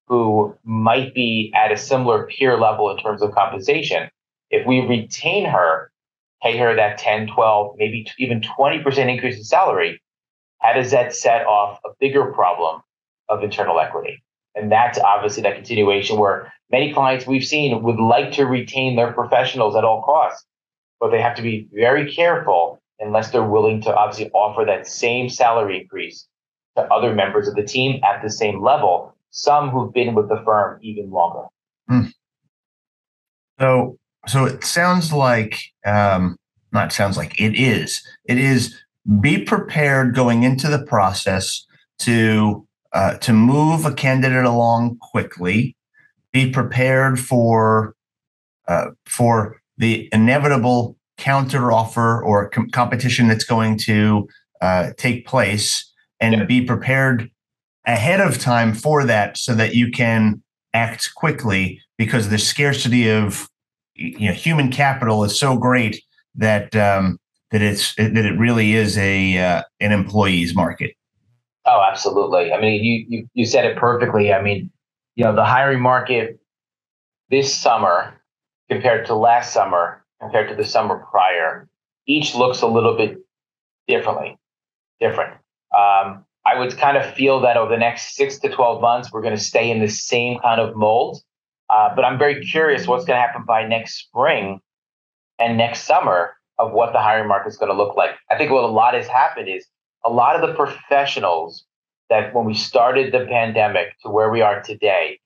who 0.06 0.56
might 0.64 1.14
be 1.14 1.52
at 1.54 1.70
a 1.70 1.76
similar 1.76 2.26
peer 2.26 2.58
level 2.58 2.90
in 2.90 2.96
terms 2.96 3.20
of 3.20 3.32
compensation? 3.32 4.08
If 4.50 4.66
we 4.66 4.80
retain 4.80 5.44
her 5.44 5.92
pay 6.42 6.56
her 6.56 6.74
that 6.76 6.98
10, 6.98 7.26
12, 7.28 7.74
maybe 7.78 8.06
even 8.18 8.40
20% 8.40 9.12
increase 9.12 9.36
in 9.36 9.44
salary, 9.44 10.00
how 10.60 10.72
does 10.72 10.92
that 10.92 11.14
set 11.14 11.44
off 11.46 11.80
a 11.84 11.90
bigger 12.00 12.26
problem 12.26 12.80
of 13.28 13.42
internal 13.42 13.80
equity? 13.80 14.22
And 14.54 14.70
that's 14.70 14.98
obviously 14.98 15.42
that 15.42 15.56
continuation 15.56 16.16
where 16.16 16.52
many 16.70 16.92
clients 16.92 17.26
we've 17.26 17.44
seen 17.44 17.82
would 17.82 17.98
like 17.98 18.32
to 18.32 18.44
retain 18.44 18.96
their 18.96 19.12
professionals 19.12 19.76
at 19.76 19.84
all 19.84 20.02
costs, 20.02 20.46
but 21.00 21.10
they 21.10 21.20
have 21.20 21.36
to 21.36 21.42
be 21.42 21.68
very 21.72 22.12
careful 22.12 22.77
unless 23.00 23.30
they're 23.30 23.42
willing 23.42 23.80
to 23.82 23.94
obviously 23.94 24.30
offer 24.32 24.64
that 24.64 24.86
same 24.86 25.28
salary 25.28 25.80
increase 25.80 26.26
to 26.76 26.82
other 26.84 27.14
members 27.14 27.48
of 27.48 27.54
the 27.54 27.62
team 27.62 28.00
at 28.04 28.22
the 28.22 28.30
same 28.30 28.62
level, 28.62 29.14
some 29.30 29.70
who've 29.70 29.92
been 29.92 30.14
with 30.14 30.28
the 30.28 30.40
firm 30.44 30.78
even 30.82 31.10
longer. 31.10 31.46
Mm. 31.90 32.12
So 33.58 33.98
so 34.26 34.44
it 34.44 34.64
sounds 34.64 35.12
like 35.12 35.60
um, 35.84 36.36
not 36.72 36.92
sounds 36.92 37.16
like 37.16 37.40
it 37.40 37.58
is 37.58 38.02
it 38.24 38.38
is 38.38 38.76
be 39.20 39.42
prepared 39.42 40.14
going 40.14 40.42
into 40.42 40.68
the 40.68 40.84
process 40.84 41.64
to 42.00 42.66
uh, 42.92 43.14
to 43.18 43.32
move 43.32 43.84
a 43.84 43.92
candidate 43.92 44.44
along 44.44 44.98
quickly 44.98 45.76
be 46.32 46.50
prepared 46.50 47.18
for 47.18 47.94
uh, 48.66 48.90
for 49.06 49.60
the 49.78 50.08
inevitable 50.12 50.97
counter 51.18 51.70
offer 51.70 52.22
or 52.22 52.48
com- 52.48 52.70
competition 52.70 53.28
that's 53.28 53.44
going 53.44 53.76
to 53.76 54.28
uh, 54.60 54.90
take 54.96 55.26
place 55.26 55.92
and 56.20 56.34
yeah. 56.34 56.44
be 56.44 56.62
prepared 56.62 57.30
ahead 57.86 58.20
of 58.20 58.38
time 58.38 58.74
for 58.74 59.04
that 59.04 59.36
so 59.36 59.54
that 59.54 59.74
you 59.74 59.90
can 59.90 60.42
act 60.74 61.14
quickly 61.14 61.80
because 61.96 62.28
the 62.28 62.38
scarcity 62.38 63.10
of 63.10 63.48
you 63.94 64.28
know 64.28 64.34
human 64.34 64.70
capital 64.70 65.24
is 65.24 65.38
so 65.38 65.56
great 65.56 66.02
that 66.34 66.74
um, 66.76 67.18
that 67.50 67.62
it's 67.62 67.94
that 67.96 68.16
it 68.16 68.38
really 68.38 68.74
is 68.74 68.96
a 68.98 69.38
uh, 69.38 69.62
an 69.80 69.92
employees 69.92 70.54
market. 70.54 70.94
Oh, 71.66 71.84
absolutely. 71.86 72.52
I 72.52 72.60
mean, 72.60 72.82
you, 72.82 73.04
you 73.08 73.28
you 73.34 73.46
said 73.46 73.64
it 73.64 73.76
perfectly. 73.76 74.32
I 74.32 74.40
mean, 74.40 74.70
you 75.16 75.24
know, 75.24 75.34
the 75.34 75.44
hiring 75.44 75.80
market 75.80 76.38
this 77.30 77.54
summer 77.54 78.14
compared 78.70 79.06
to 79.06 79.14
last 79.14 79.52
summer, 79.52 80.04
compared 80.20 80.48
to 80.48 80.54
the 80.54 80.64
summer 80.64 81.04
prior, 81.10 81.68
each 82.06 82.34
looks 82.34 82.62
a 82.62 82.66
little 82.66 82.96
bit 82.96 83.18
differently, 83.86 84.36
different. 85.00 85.34
Um, 85.76 86.24
I 86.46 86.58
would 86.58 86.76
kind 86.78 86.96
of 86.96 87.14
feel 87.14 87.40
that 87.40 87.56
over 87.56 87.70
the 87.70 87.78
next 87.78 88.14
six 88.14 88.38
to 88.38 88.48
12 88.48 88.80
months, 88.80 89.12
we're 89.12 89.22
going 89.22 89.36
to 89.36 89.42
stay 89.42 89.70
in 89.70 89.80
the 89.80 89.88
same 89.88 90.38
kind 90.40 90.60
of 90.60 90.74
mold. 90.76 91.20
Uh, 91.68 91.94
but 91.94 92.04
I'm 92.04 92.18
very 92.18 92.44
curious 92.46 92.86
what's 92.86 93.04
going 93.04 93.18
to 93.18 93.20
happen 93.20 93.44
by 93.46 93.66
next 93.66 93.98
spring 93.98 94.60
and 95.38 95.58
next 95.58 95.82
summer 95.82 96.34
of 96.58 96.72
what 96.72 96.92
the 96.92 97.00
hiring 97.00 97.28
market 97.28 97.50
is 97.50 97.56
going 97.56 97.70
to 97.70 97.76
look 97.76 97.96
like. 97.96 98.10
I 98.30 98.38
think 98.38 98.50
what 98.50 98.64
a 98.64 98.68
lot 98.68 98.94
has 98.94 99.06
happened 99.06 99.48
is 99.48 99.66
a 100.04 100.10
lot 100.10 100.36
of 100.36 100.48
the 100.48 100.54
professionals 100.54 101.64
that 102.08 102.34
when 102.34 102.46
we 102.46 102.54
started 102.54 103.12
the 103.12 103.26
pandemic 103.26 103.88
to 104.02 104.08
where 104.08 104.30
we 104.30 104.40
are 104.40 104.62
today, 104.62 105.20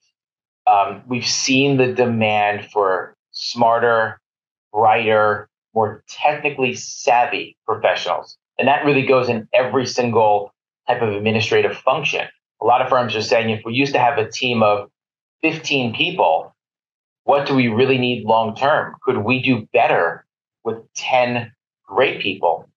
um, 0.67 1.03
we've 1.07 1.27
seen 1.27 1.77
the 1.77 1.93
demand 1.93 2.69
for 2.73 3.15
smarter, 3.31 4.21
brighter, 4.73 5.49
more 5.75 6.03
technically 6.09 6.75
savvy 6.75 7.57
professionals. 7.67 8.37
And 8.59 8.69
that 8.69 8.85
really 8.85 9.07
goes 9.07 9.29
in 9.29 9.49
every 9.53 9.87
single 9.87 10.53
type 10.87 11.03
of 11.03 11.11
administrative 11.11 11.77
function. 11.77 12.27
A 12.61 12.65
lot 12.65 12.83
of 12.83 12.89
firms 12.89 13.17
are 13.17 13.23
saying 13.23 13.51
if 13.51 13.63
we 13.65 13.75
used 13.75 13.93
to 13.95 13.99
have 13.99 14.19
a 14.19 14.31
team 14.31 14.63
of 14.63 14.91
15 15.43 15.95
people, 15.95 16.55
what 17.25 17.47
do 17.47 17.55
we 17.55 17.69
really 17.69 17.99
need 17.99 18.25
long 18.25 18.55
term? 18.55 18.95
Could 19.03 19.19
we 19.19 19.43
do 19.43 19.67
better 19.73 20.27
with 20.65 20.79
10 20.95 21.53
great 21.87 22.21
people 22.21 22.69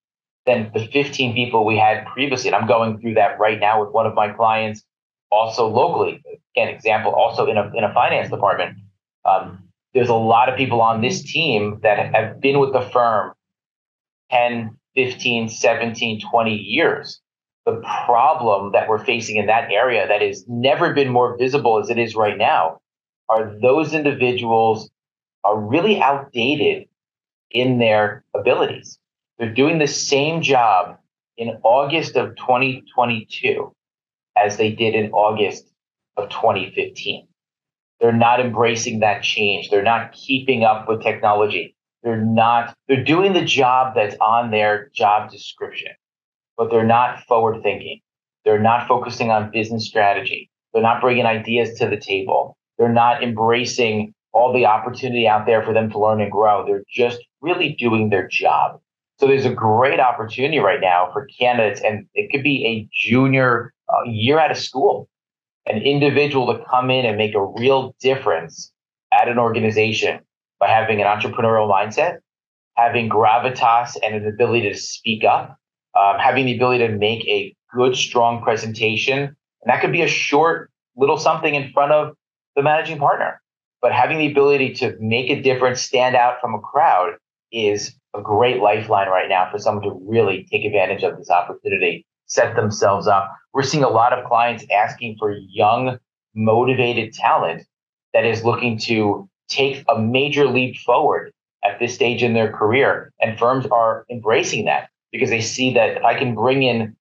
than 0.46 0.72
the 0.74 0.88
15 0.88 1.34
people 1.34 1.66
we 1.66 1.78
had 1.78 2.06
previously? 2.08 2.50
And 2.50 2.56
I'm 2.56 2.68
going 2.68 3.00
through 3.00 3.16
that 3.16 3.40
right 3.40 3.60
now 3.60 3.84
with 3.84 3.94
one 3.94 4.06
of 4.06 4.16
my 4.16 4.30
clients, 4.30 4.84
also 5.32 5.68
locally. 5.68 6.22
Again, 6.56 6.70
example, 6.70 7.14
also 7.14 7.48
in 7.48 7.58
a, 7.58 7.72
in 7.76 7.84
a 7.84 7.94
finance 7.94 8.30
department. 8.30 8.78
Um, 9.26 9.65
there's 9.96 10.10
a 10.10 10.14
lot 10.14 10.50
of 10.50 10.58
people 10.58 10.82
on 10.82 11.02
this 11.02 11.22
mm-hmm. 11.22 11.32
team 11.32 11.80
that 11.82 12.14
have 12.14 12.40
been 12.40 12.60
with 12.60 12.74
the 12.74 12.82
firm 12.82 13.34
10, 14.30 14.78
15, 14.96 15.50
17, 15.50 16.22
20 16.22 16.56
years 16.56 17.22
the 17.66 17.82
problem 18.06 18.72
that 18.74 18.88
we're 18.88 19.04
facing 19.04 19.38
in 19.38 19.48
that 19.48 19.72
area 19.72 20.08
that 20.08 20.22
has 20.22 20.46
never 20.48 20.94
been 20.94 21.10
more 21.10 21.36
visible 21.36 21.80
as 21.80 21.90
it 21.90 21.98
is 21.98 22.16
right 22.16 22.38
now 22.38 22.80
are 23.28 23.58
those 23.60 23.94
individuals 23.94 24.90
are 25.44 25.60
really 25.60 26.00
outdated 26.00 26.88
in 27.50 27.80
their 27.80 28.24
abilities. 28.36 29.00
They're 29.38 29.54
doing 29.54 29.80
the 29.80 29.88
same 29.88 30.42
job 30.42 30.98
in 31.38 31.58
August 31.64 32.16
of 32.16 32.36
2022 32.36 33.74
as 34.38 34.58
they 34.58 34.72
did 34.72 34.94
in 34.94 35.12
August 35.12 35.66
of 36.18 36.30
2015. 36.30 37.28
They're 38.00 38.12
not 38.14 38.40
embracing 38.40 39.00
that 39.00 39.24
change. 39.24 39.70
They're 39.70 39.84
not 39.84 40.12
keeping 40.14 40.64
up 40.64 40.88
with 40.88 41.02
technology. 41.02 41.76
They're 42.04 42.24
not, 42.24 42.76
they're 42.88 43.04
doing 43.04 43.34
the 43.34 43.46
job 43.46 43.96
that's 43.96 44.16
on 44.22 44.52
their 44.52 44.92
job 44.96 45.32
description 45.32 45.92
but 46.58 46.70
they're 46.70 46.86
not 46.86 47.24
forward 47.24 47.62
thinking. 47.64 48.02
They're 48.44 48.60
not 48.60 48.88
focusing 48.88 49.32
on 49.32 49.52
business 49.52 49.88
strategy. 49.88 50.50
They're 50.74 50.84
not 50.84 51.02
bringing 51.02 51.26
ideas 51.26 51.78
to 51.80 51.88
the 51.88 51.98
table. 51.98 52.58
They're 52.78 52.90
not 52.90 53.24
embracing 53.24 54.14
all 54.34 54.54
the 54.54 54.66
opportunity 54.66 55.28
out 55.28 55.46
there 55.46 55.64
for 55.64 55.74
them 55.74 55.90
to 55.92 56.00
learn 56.00 56.22
and 56.22 56.32
grow. 56.32 56.66
They're 56.66 56.84
just 56.90 57.20
really 57.42 57.76
doing 57.80 58.10
their 58.10 58.28
job. 58.28 58.80
So 59.18 59.28
there's 59.28 59.46
a 59.46 59.54
great 59.54 60.00
opportunity 60.00 60.60
right 60.60 60.82
now 60.82 61.10
for 61.14 61.28
candidates, 61.40 61.82
and 61.82 62.06
it 62.14 62.30
could 62.32 62.44
be 62.44 62.66
a 62.66 62.90
junior 62.94 63.74
uh, 63.88 64.04
year 64.06 64.40
out 64.40 64.52
of 64.52 64.58
school, 64.58 65.08
an 65.66 65.82
individual 65.82 66.54
to 66.54 66.64
come 66.70 66.90
in 66.90 67.06
and 67.06 67.18
make 67.18 67.36
a 67.36 67.46
real 67.46 67.96
difference 68.00 68.72
at 69.12 69.28
an 69.28 69.40
organization 69.40 70.20
by 70.60 70.68
having 70.68 71.02
an 71.02 71.08
entrepreneurial 71.08 71.70
mindset, 71.70 72.18
having 72.76 73.10
gravitas 73.10 73.98
and 74.04 74.16
an 74.16 74.28
ability 74.28 74.70
to 74.70 74.78
speak 74.78 75.24
up, 75.24 75.58
um, 76.00 76.18
having 76.20 76.46
the 76.46 76.56
ability 76.56 76.88
to 76.88 76.94
make 76.94 77.26
a 77.28 77.56
good, 77.74 77.96
strong 77.96 78.42
presentation. 78.44 79.20
And 79.20 79.68
that 79.68 79.82
could 79.82 79.92
be 79.92 80.02
a 80.02 80.08
short 80.08 80.72
little 80.96 81.18
something 81.18 81.56
in 81.56 81.72
front 81.72 81.92
of 81.92 82.16
the 82.56 82.64
managing 82.64 83.00
partner. 83.00 83.42
But 83.82 83.92
having 83.92 84.18
the 84.18 84.32
ability 84.32 84.74
to 84.76 84.96
make 85.00 85.30
a 85.30 85.42
difference, 85.42 85.82
stand 85.82 86.16
out 86.16 86.42
from 86.42 86.56
a 86.56 86.60
crowd 86.60 87.14
is 87.52 87.96
a 88.16 88.22
great 88.22 88.62
lifeline 88.62 89.10
right 89.10 89.30
now 89.30 89.50
for 89.52 89.60
someone 89.60 89.84
to 89.84 90.00
really 90.08 90.48
take 90.50 90.66
advantage 90.66 91.04
of 91.04 91.18
this 91.18 91.30
opportunity, 91.30 92.06
set 92.28 92.56
themselves 92.56 93.08
up. 93.08 93.32
We're 93.54 93.64
seeing 93.64 93.84
a 93.84 93.90
lot 93.90 94.14
of 94.14 94.26
clients 94.26 94.66
asking 94.72 95.18
for 95.18 95.32
young, 95.32 95.98
motivated 96.34 97.14
talent 97.14 97.66
that 98.14 98.26
is 98.26 98.44
looking 98.44 98.78
to 98.80 99.30
take 99.48 99.84
a 99.90 100.00
major 100.00 100.48
leap 100.48 100.78
forward 100.78 101.32
at 101.64 101.80
this 101.80 101.94
stage 101.94 102.24
in 102.24 102.34
their 102.34 102.52
career. 102.52 103.12
And 103.22 103.38
firms 103.38 103.66
are 103.68 104.06
embracing 104.10 104.66
that 104.66 104.90
because 105.12 105.30
they 105.30 105.42
see 105.42 105.74
that 105.74 105.98
if 105.98 106.04
I 106.04 106.18
can 106.18 106.36
bring 106.36 106.64
in 106.64 106.96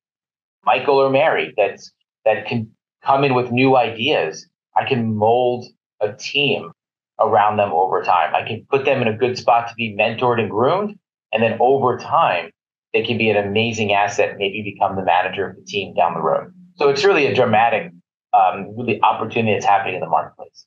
Michael 0.64 0.97
or 0.97 1.11
Mary 1.11 1.52
that's 1.57 1.93
that 2.25 2.47
can 2.47 2.71
come 3.02 3.25
in 3.25 3.35
with 3.35 3.50
new 3.50 3.76
ideas, 3.76 4.49
I 4.76 4.85
can 4.87 5.14
mold 5.14 5.66
a 6.00 6.12
team 6.12 6.73
around 7.21 7.59
them 7.59 7.73
over 7.73 8.02
time. 8.02 8.35
I 8.35 8.47
can 8.47 8.66
put 8.71 8.85
them 8.85 9.02
in 9.02 9.09
a 9.09 9.16
good 9.16 9.38
spot 9.38 9.69
to 9.69 9.75
be 9.75 9.97
mentored 9.97 10.40
and 10.40 10.50
groomed. 10.50 10.99
And 11.33 11.43
then 11.43 11.57
over 11.61 11.99
time, 11.99 12.50
they 12.94 13.02
can 13.02 13.18
be 13.18 13.28
an 13.28 13.36
amazing 13.36 13.92
asset, 13.92 14.36
maybe 14.38 14.62
become 14.62 14.96
the 14.96 15.04
manager 15.04 15.50
of 15.50 15.56
the 15.56 15.62
team 15.64 15.92
down 15.94 16.14
the 16.14 16.20
road. 16.20 16.54
So 16.76 16.88
it's 16.88 17.04
really 17.04 17.26
a 17.26 17.34
dramatic, 17.34 17.92
um, 18.32 18.74
really 18.76 19.00
opportunity 19.02 19.52
that's 19.52 19.66
happening 19.66 19.96
in 19.96 20.00
the 20.00 20.08
marketplace. 20.08 20.64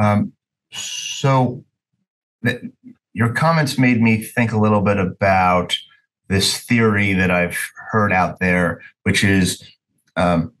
Um, 0.00 0.32
so 0.72 1.64
th- 2.46 2.62
your 3.12 3.32
comments 3.32 3.76
made 3.76 4.00
me 4.00 4.22
think 4.22 4.52
a 4.52 4.58
little 4.58 4.80
bit 4.80 4.98
about 4.98 5.76
this 6.28 6.58
theory 6.58 7.12
that 7.12 7.30
I've 7.30 7.58
heard 7.90 8.12
out 8.12 8.38
there, 8.38 8.80
which 9.02 9.24
is 9.24 9.62
um, 10.16 10.52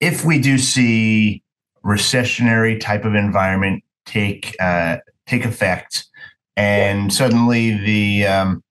if 0.00 0.24
we 0.24 0.38
do 0.40 0.58
see 0.58 1.42
recessionary 1.84 2.80
type 2.80 3.04
of 3.04 3.14
environment 3.14 3.84
take 4.06 4.56
uh, 4.58 4.98
take 5.26 5.44
effect, 5.44 6.06
and 6.56 7.12
suddenly 7.12 7.76
the 7.78 8.26
um, 8.26 8.62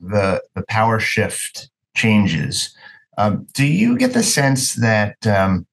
the 0.00 0.42
the 0.54 0.64
power 0.68 0.98
shift 0.98 1.70
changes, 1.94 2.74
um, 3.18 3.46
do 3.54 3.66
you 3.66 3.98
get 3.98 4.14
the 4.14 4.22
sense 4.22 4.74
that 4.74 5.26
um, 5.26 5.66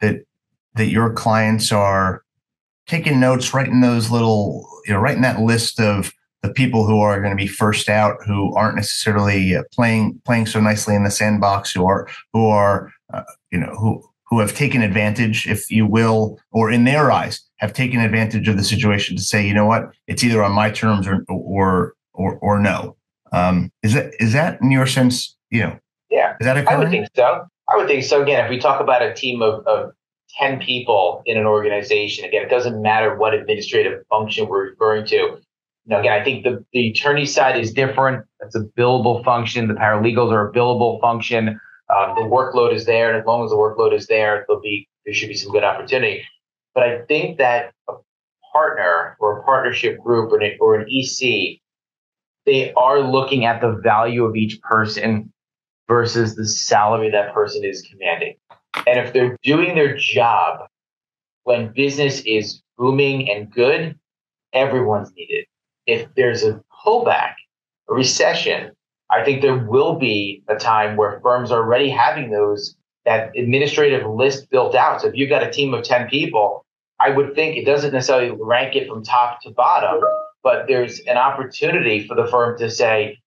that 0.00 0.24
that 0.74 0.88
your 0.88 1.12
clients 1.12 1.72
are 1.72 2.22
taking 2.86 3.20
notes, 3.20 3.54
writing 3.54 3.80
those 3.80 4.10
little, 4.10 4.68
you 4.86 4.92
know, 4.92 5.00
writing 5.00 5.22
that 5.22 5.40
list 5.40 5.80
of 5.80 6.12
the 6.42 6.52
people 6.52 6.86
who 6.86 7.00
are 7.00 7.20
going 7.20 7.30
to 7.30 7.42
be 7.42 7.46
first 7.46 7.88
out, 7.88 8.18
who 8.26 8.54
aren't 8.54 8.76
necessarily 8.76 9.56
uh, 9.56 9.62
playing 9.72 10.20
playing 10.24 10.46
so 10.46 10.60
nicely 10.60 10.94
in 10.94 11.04
the 11.04 11.10
sandbox, 11.10 11.72
who 11.72 11.86
are 11.86 12.08
who 12.32 12.46
are 12.46 12.92
uh, 13.12 13.22
you 13.50 13.58
know 13.58 13.74
who 13.78 14.02
who 14.26 14.40
have 14.40 14.54
taken 14.54 14.82
advantage, 14.82 15.46
if 15.46 15.70
you 15.70 15.86
will, 15.86 16.38
or 16.52 16.70
in 16.70 16.84
their 16.84 17.10
eyes 17.10 17.40
have 17.58 17.72
taken 17.72 18.00
advantage 18.00 18.48
of 18.48 18.56
the 18.56 18.64
situation 18.64 19.16
to 19.16 19.22
say, 19.22 19.46
you 19.46 19.54
know 19.54 19.66
what, 19.66 19.90
it's 20.06 20.24
either 20.24 20.42
on 20.42 20.52
my 20.52 20.70
terms 20.70 21.06
or 21.06 21.24
or 21.28 21.94
or, 22.12 22.36
or 22.38 22.60
no. 22.60 22.96
Um, 23.34 23.70
is 23.82 23.94
that 23.94 24.12
is 24.20 24.32
that 24.32 24.60
in 24.60 24.70
your 24.70 24.86
sense? 24.86 25.36
You 25.50 25.64
know, 25.64 25.78
yeah, 26.10 26.34
is 26.40 26.46
that 26.46 26.56
occurring? 26.56 26.76
I 26.76 26.78
would 26.78 26.90
think 26.90 27.08
so. 27.14 27.46
I 27.68 27.76
would 27.76 27.86
think 27.86 28.04
so. 28.04 28.22
Again, 28.22 28.44
if 28.44 28.50
we 28.50 28.58
talk 28.58 28.80
about 28.80 29.02
a 29.02 29.14
team 29.14 29.40
of, 29.42 29.66
of 29.66 29.92
10 30.38 30.60
people 30.60 31.22
in 31.24 31.38
an 31.38 31.46
organization, 31.46 32.24
again, 32.24 32.42
it 32.42 32.50
doesn't 32.50 32.80
matter 32.82 33.16
what 33.16 33.32
administrative 33.32 34.04
function 34.10 34.48
we're 34.48 34.70
referring 34.70 35.06
to 35.06 35.38
know, 35.86 36.00
again, 36.00 36.12
I 36.12 36.24
think 36.24 36.44
the, 36.44 36.64
the 36.72 36.90
attorney 36.90 37.26
side 37.26 37.58
is 37.58 37.72
different. 37.72 38.24
That's 38.40 38.54
a 38.54 38.60
billable 38.78 39.24
function. 39.24 39.68
The 39.68 39.74
paralegals 39.74 40.32
are 40.32 40.48
a 40.48 40.52
billable 40.52 41.00
function. 41.00 41.60
Um, 41.94 42.14
the 42.16 42.22
workload 42.22 42.72
is 42.72 42.86
there, 42.86 43.10
and 43.10 43.18
as 43.20 43.26
long 43.26 43.44
as 43.44 43.50
the 43.50 43.56
workload 43.56 43.92
is 43.94 44.06
there, 44.06 44.44
there'll 44.48 44.62
be 44.62 44.88
there 45.04 45.12
should 45.12 45.28
be 45.28 45.34
some 45.34 45.52
good 45.52 45.64
opportunity. 45.64 46.24
But 46.74 46.84
I 46.84 47.02
think 47.02 47.38
that 47.38 47.72
a 47.88 47.94
partner 48.52 49.16
or 49.20 49.40
a 49.40 49.44
partnership 49.44 50.00
group 50.00 50.32
or 50.32 50.40
an, 50.40 50.56
or 50.60 50.76
an 50.76 50.86
EC, 50.90 51.60
they 52.46 52.72
are 52.74 53.00
looking 53.00 53.44
at 53.44 53.60
the 53.60 53.80
value 53.82 54.24
of 54.24 54.36
each 54.36 54.60
person 54.62 55.32
versus 55.88 56.34
the 56.34 56.46
salary 56.46 57.10
that 57.10 57.32
person 57.34 57.64
is 57.64 57.82
commanding. 57.82 58.34
And 58.86 58.98
if 58.98 59.12
they're 59.12 59.36
doing 59.42 59.74
their 59.74 59.96
job 59.96 60.66
when 61.44 61.72
business 61.72 62.20
is 62.20 62.62
booming 62.76 63.30
and 63.30 63.50
good, 63.50 63.98
everyone's 64.52 65.12
needed 65.14 65.46
if 65.86 66.08
there's 66.14 66.42
a 66.42 66.62
pullback, 66.84 67.34
a 67.88 67.94
recession, 67.94 68.72
I 69.10 69.24
think 69.24 69.42
there 69.42 69.58
will 69.58 69.98
be 69.98 70.42
a 70.48 70.56
time 70.56 70.96
where 70.96 71.20
firms 71.20 71.50
are 71.50 71.62
already 71.62 71.90
having 71.90 72.30
those 72.30 72.76
that 73.04 73.36
administrative 73.36 74.08
list 74.08 74.48
built 74.50 74.74
out. 74.74 75.02
So 75.02 75.08
if 75.08 75.14
you've 75.14 75.28
got 75.28 75.42
a 75.42 75.50
team 75.50 75.74
of 75.74 75.84
10 75.84 76.08
people, 76.08 76.64
I 76.98 77.10
would 77.10 77.34
think 77.34 77.56
it 77.56 77.66
doesn't 77.66 77.92
necessarily 77.92 78.34
rank 78.40 78.76
it 78.76 78.88
from 78.88 79.04
top 79.04 79.42
to 79.42 79.50
bottom, 79.50 80.00
but 80.44 80.66
there's 80.68 81.00
an 81.00 81.16
opportunity 81.16 82.06
for 82.06 82.14
the 82.14 82.26
firm 82.26 82.56
to 82.58 82.70
say, 82.70 83.18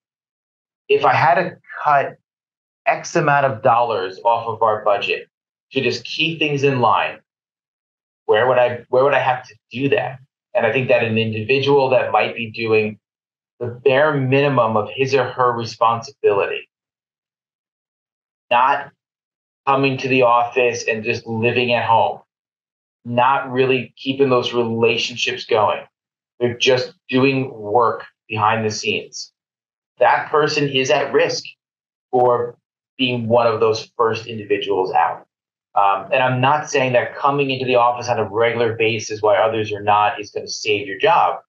if 0.87 1.03
I 1.03 1.13
had 1.13 1.35
to 1.35 1.57
cut 1.83 2.17
X 2.85 3.15
amount 3.15 3.47
of 3.47 3.63
dollars 3.63 4.19
off 4.23 4.47
of 4.47 4.61
our 4.61 4.85
budget 4.85 5.27
to 5.73 5.81
just 5.81 6.05
keep 6.05 6.39
things 6.39 6.63
in 6.63 6.79
line, 6.79 7.19
where 8.25 8.47
would 8.47 8.59
I 8.59 8.85
where 8.89 9.03
would 9.03 9.15
I 9.15 9.19
have 9.19 9.45
to 9.47 9.55
do 9.71 9.89
that? 9.89 10.19
And 10.53 10.65
I 10.65 10.71
think 10.71 10.87
that 10.87 11.03
an 11.03 11.17
individual 11.17 11.89
that 11.89 12.11
might 12.11 12.35
be 12.35 12.51
doing 12.51 12.99
the 13.59 13.67
bare 13.67 14.13
minimum 14.13 14.77
of 14.77 14.89
his 14.93 15.15
or 15.15 15.25
her 15.25 15.51
responsibility, 15.51 16.69
not 18.51 18.91
coming 19.65 19.97
to 19.97 20.07
the 20.07 20.21
office 20.21 20.85
and 20.87 21.03
just 21.03 21.25
living 21.25 21.73
at 21.73 21.83
home, 21.83 22.21
not 23.03 23.51
really 23.51 23.93
keeping 23.97 24.29
those 24.29 24.53
relationships 24.53 25.45
going. 25.45 25.83
They're 26.39 26.57
just 26.57 26.93
doing 27.09 27.51
work 27.53 28.03
behind 28.27 28.65
the 28.65 28.71
scenes. 28.71 29.31
That 29.99 30.29
person 30.29 30.69
is 30.69 30.91
at 30.91 31.13
risk 31.13 31.43
for 32.11 32.57
being 32.97 33.27
one 33.27 33.47
of 33.47 33.59
those 33.59 33.91
first 33.97 34.27
individuals 34.27 34.91
out. 34.91 35.25
Um, 35.75 36.09
and 36.11 36.23
I'm 36.23 36.41
not 36.41 36.69
saying 36.69 36.93
that 36.93 37.15
coming 37.15 37.51
into 37.51 37.65
the 37.65 37.75
office 37.75 38.09
on 38.09 38.17
a 38.17 38.27
regular 38.27 38.75
basis 38.75 39.21
while 39.21 39.41
others 39.41 39.71
are 39.71 39.81
not 39.81 40.19
is 40.19 40.31
going 40.31 40.45
to 40.45 40.51
save 40.51 40.87
your 40.87 40.97
job. 40.97 41.39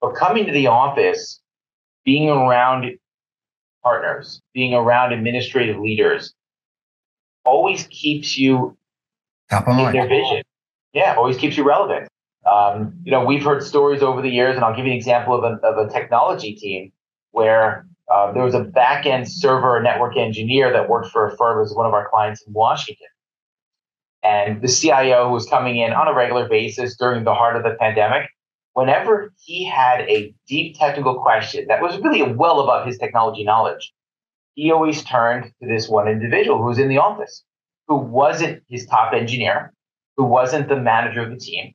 But 0.00 0.14
coming 0.14 0.46
to 0.46 0.52
the 0.52 0.66
office, 0.66 1.40
being 2.04 2.28
around 2.28 2.90
partners, 3.82 4.42
being 4.52 4.74
around 4.74 5.12
administrative 5.12 5.78
leaders, 5.78 6.34
always 7.44 7.86
keeps 7.90 8.36
you 8.36 8.76
top 9.48 9.66
of 9.66 9.76
mind. 9.76 9.94
Their 9.94 10.08
vision. 10.08 10.42
Yeah, 10.92 11.14
always 11.16 11.36
keeps 11.36 11.56
you 11.56 11.64
relevant. 11.64 12.08
Um, 12.46 12.94
you 13.04 13.10
know, 13.10 13.24
we've 13.24 13.42
heard 13.42 13.62
stories 13.62 14.02
over 14.02 14.22
the 14.22 14.30
years, 14.30 14.56
and 14.56 14.64
I'll 14.64 14.74
give 14.74 14.86
you 14.86 14.92
an 14.92 14.96
example 14.96 15.34
of 15.34 15.44
a, 15.44 15.66
of 15.66 15.86
a 15.86 15.92
technology 15.92 16.54
team 16.54 16.92
where 17.32 17.86
uh, 18.10 18.32
there 18.32 18.42
was 18.42 18.54
a 18.54 18.64
back 18.64 19.06
end 19.06 19.30
server 19.30 19.80
network 19.82 20.16
engineer 20.16 20.72
that 20.72 20.88
worked 20.88 21.10
for 21.10 21.26
a 21.26 21.36
firm 21.36 21.62
as 21.62 21.72
one 21.74 21.86
of 21.86 21.92
our 21.92 22.08
clients 22.08 22.42
in 22.46 22.52
Washington. 22.52 23.06
And 24.22 24.60
the 24.60 24.68
CIO 24.68 25.30
was 25.30 25.46
coming 25.46 25.78
in 25.78 25.92
on 25.92 26.08
a 26.08 26.14
regular 26.14 26.48
basis 26.48 26.96
during 26.96 27.24
the 27.24 27.34
heart 27.34 27.56
of 27.56 27.62
the 27.62 27.76
pandemic. 27.78 28.28
Whenever 28.74 29.32
he 29.44 29.64
had 29.64 30.02
a 30.02 30.34
deep 30.48 30.78
technical 30.78 31.20
question 31.20 31.66
that 31.68 31.80
was 31.80 31.98
really 31.98 32.22
well 32.22 32.60
above 32.60 32.86
his 32.86 32.98
technology 32.98 33.44
knowledge, 33.44 33.92
he 34.54 34.70
always 34.70 35.02
turned 35.04 35.44
to 35.44 35.68
this 35.68 35.88
one 35.88 36.08
individual 36.08 36.58
who 36.58 36.64
was 36.64 36.78
in 36.78 36.88
the 36.88 36.98
office, 36.98 37.44
who 37.88 37.96
wasn't 37.96 38.62
his 38.68 38.86
top 38.86 39.12
engineer, 39.12 39.72
who 40.16 40.24
wasn't 40.24 40.68
the 40.68 40.76
manager 40.76 41.22
of 41.22 41.30
the 41.30 41.36
team, 41.36 41.72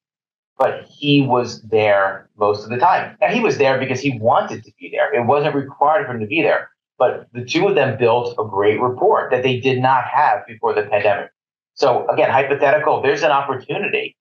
but 0.57 0.85
he 0.85 1.21
was 1.21 1.61
there 1.63 2.29
most 2.37 2.63
of 2.63 2.69
the 2.69 2.77
time. 2.77 3.17
And 3.21 3.33
he 3.33 3.41
was 3.41 3.57
there 3.57 3.77
because 3.77 3.99
he 3.99 4.17
wanted 4.19 4.63
to 4.63 4.71
be 4.79 4.89
there. 4.91 5.13
It 5.13 5.25
wasn't 5.25 5.55
required 5.55 6.05
for 6.05 6.13
him 6.13 6.21
to 6.21 6.27
be 6.27 6.41
there. 6.41 6.69
But 6.97 7.27
the 7.33 7.43
two 7.43 7.67
of 7.67 7.75
them 7.75 7.97
built 7.97 8.35
a 8.39 8.45
great 8.45 8.79
rapport 8.79 9.27
that 9.31 9.43
they 9.43 9.59
did 9.59 9.81
not 9.81 10.05
have 10.05 10.45
before 10.47 10.73
the 10.73 10.83
pandemic. 10.83 11.29
So 11.73 12.07
again, 12.07 12.29
hypothetical, 12.29 13.01
there's 13.01 13.23
an 13.23 13.31
opportunity 13.31 14.15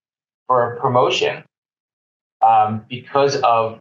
for 0.48 0.74
a 0.74 0.80
promotion 0.80 1.44
um, 2.42 2.84
because 2.88 3.36
of 3.42 3.80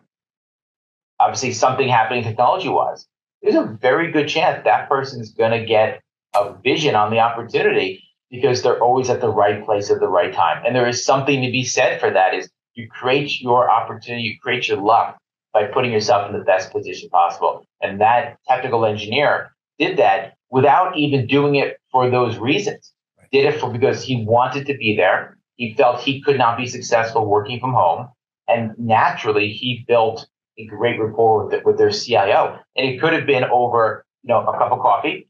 obviously 1.20 1.54
something 1.54 1.88
happening 1.88 2.24
technology 2.24 2.70
wise. 2.70 3.08
There's 3.42 3.56
a 3.56 3.64
very 3.64 4.12
good 4.12 4.28
chance 4.28 4.64
that 4.64 4.88
person 4.88 5.22
is 5.22 5.32
going 5.32 5.60
to 5.60 5.66
get 5.66 6.02
a 6.36 6.54
vision 6.64 6.96
on 6.96 7.10
the 7.12 7.20
opportunity 7.20 8.04
because 8.34 8.62
they're 8.62 8.84
always 8.84 9.10
at 9.10 9.22
the 9.22 9.30
right 9.30 9.64
place 9.64 9.90
at 9.92 10.00
the 10.02 10.10
right 10.10 10.34
time. 10.34 10.62
And 10.66 10.76
there 10.76 10.88
is 10.88 11.06
something 11.06 11.42
to 11.42 11.52
be 11.52 11.64
said 11.64 12.00
for 12.00 12.10
that 12.10 12.34
is 12.34 12.50
you 12.74 12.90
create 12.90 13.40
your 13.40 13.70
opportunity, 13.70 14.24
you 14.24 14.40
create 14.42 14.68
your 14.68 14.82
luck 14.82 15.18
by 15.54 15.66
putting 15.66 15.92
yourself 15.92 16.28
in 16.28 16.38
the 16.38 16.44
best 16.44 16.72
position 16.72 17.10
possible. 17.10 17.64
And 17.82 18.02
that 18.02 18.38
technical 18.48 18.86
engineer 18.86 19.54
did 19.78 19.98
that 19.98 20.34
without 20.50 20.98
even 20.98 21.28
doing 21.28 21.56
it 21.56 21.78
for 21.92 22.10
those 22.10 22.38
reasons 22.38 22.94
did 23.34 23.46
it 23.46 23.60
for 23.60 23.70
because 23.70 24.04
he 24.04 24.24
wanted 24.24 24.68
to 24.68 24.78
be 24.78 24.96
there. 24.96 25.38
He 25.56 25.74
felt 25.74 26.02
he 26.02 26.22
could 26.22 26.38
not 26.38 26.56
be 26.58 26.68
successful 26.68 27.26
working 27.26 27.60
from 27.60 27.74
home. 27.74 28.08
And 28.48 28.74
naturally, 28.78 29.52
he 29.52 29.84
built 29.88 30.28
a 30.58 30.66
great 30.68 31.00
rapport 31.00 31.48
with, 31.48 31.66
with 31.66 31.78
their 31.78 31.92
CIO. 31.92 32.60
And 32.78 32.88
it 32.88 33.02
could 33.02 33.14
have 33.14 33.26
been 33.26 33.44
over, 33.46 34.06
you 34.22 34.30
know, 34.30 34.42
a 34.42 34.58
cup 34.58 34.72
of 34.72 34.80
coffee. 34.80 35.28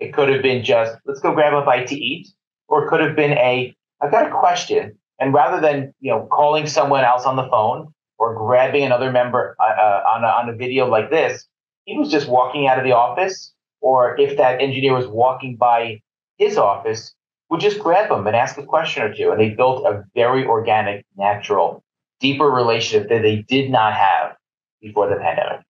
It 0.00 0.12
could 0.12 0.28
have 0.28 0.42
been 0.42 0.64
just, 0.64 0.96
let's 1.06 1.20
go 1.20 1.32
grab 1.32 1.54
a 1.54 1.64
bite 1.64 1.86
to 1.88 1.94
eat. 1.94 2.28
Or 2.68 2.84
it 2.84 2.88
could 2.88 3.00
have 3.00 3.16
been 3.16 3.32
a, 3.32 3.74
I've 4.00 4.10
got 4.10 4.26
a 4.26 4.30
question. 4.30 4.98
And 5.18 5.32
rather 5.32 5.60
than, 5.60 5.94
you 6.00 6.10
know, 6.10 6.26
calling 6.30 6.66
someone 6.66 7.04
else 7.04 7.24
on 7.24 7.36
the 7.36 7.48
phone 7.48 7.92
or 8.18 8.34
grabbing 8.34 8.84
another 8.84 9.12
member 9.12 9.56
uh, 9.60 9.64
uh 9.64 10.02
on, 10.08 10.24
a, 10.24 10.26
on 10.26 10.48
a 10.48 10.52
video 10.54 10.86
like 10.86 11.10
this, 11.10 11.46
he 11.84 11.96
was 11.96 12.10
just 12.10 12.28
walking 12.28 12.66
out 12.66 12.78
of 12.78 12.84
the 12.84 12.92
office. 12.92 13.52
Or 13.80 14.18
if 14.18 14.36
that 14.38 14.60
engineer 14.60 14.94
was 14.94 15.06
walking 15.06 15.56
by 15.56 16.00
his 16.38 16.56
office, 16.56 17.14
would 17.50 17.60
just 17.60 17.78
grab 17.78 18.08
them 18.08 18.26
and 18.26 18.34
ask 18.34 18.56
a 18.56 18.64
question 18.64 19.02
or 19.02 19.14
two. 19.14 19.30
And 19.30 19.40
they 19.40 19.50
built 19.50 19.86
a 19.86 20.04
very 20.14 20.44
organic, 20.46 21.04
natural, 21.16 21.84
deeper 22.20 22.46
relationship 22.46 23.08
that 23.10 23.22
they 23.22 23.42
did 23.42 23.70
not 23.70 23.92
have 23.92 24.36
before 24.80 25.08
the 25.08 25.16
pandemic. 25.16 25.60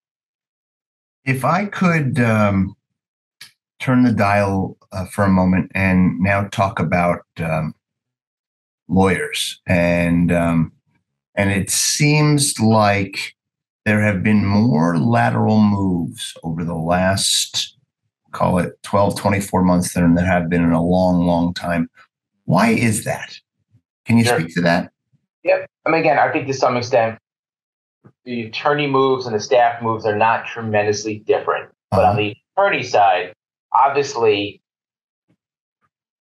If 1.25 1.45
I 1.45 1.67
could 1.67 2.21
um, 2.21 2.77
turn 3.85 4.03
the 4.03 4.13
dial 4.13 4.79
uh, 4.93 5.05
for 5.05 5.25
a 5.25 5.29
moment 5.29 5.71
and 5.75 6.19
now 6.19 6.49
talk 6.49 6.81
about 6.81 7.21
um, 7.39 7.75
lawyers 8.89 9.61
and 9.67 10.33
um, 10.33 10.73
and 11.35 11.51
it 11.51 11.69
seems 11.69 12.59
like 12.59 13.35
there 13.85 14.01
have 14.01 14.23
been 14.23 14.47
more 14.47 14.99
lateral 14.99 15.61
moves 15.61 16.33
over 16.43 16.65
the 16.65 16.75
last 16.75 17.77
call 18.33 18.59
it 18.59 18.83
12, 18.83 19.17
24 19.19 19.63
months 19.63 19.93
than 19.93 20.15
there 20.15 20.25
have 20.25 20.49
been 20.49 20.65
in 20.65 20.73
a 20.73 20.83
long, 20.83 21.25
long 21.25 21.53
time. 21.55 21.89
Why 22.47 22.71
is 22.71 23.05
that? 23.05 23.37
Can 24.07 24.19
you 24.19 24.25
sure. 24.25 24.41
speak 24.41 24.55
to 24.55 24.63
that? 24.63 24.91
Yep. 25.45 25.71
I 25.87 25.91
mean, 25.91 26.01
again, 26.01 26.19
I 26.19 26.33
think 26.33 26.47
to 26.49 26.55
some 26.55 26.77
extent, 26.77 27.19
the 28.25 28.47
attorney 28.47 28.87
moves 28.87 29.27
and 29.27 29.35
the 29.35 29.41
staff 29.41 29.83
moves 29.83 30.05
are 30.05 30.17
not 30.17 30.47
tremendously 30.47 31.21
different. 31.21 31.67
Uh-huh. 31.67 31.97
But 31.99 32.05
on 32.05 32.11
uh-huh. 32.11 32.17
the 32.17 32.37
attorney 32.57 32.83
side, 32.83 33.35
obviously, 33.75 34.63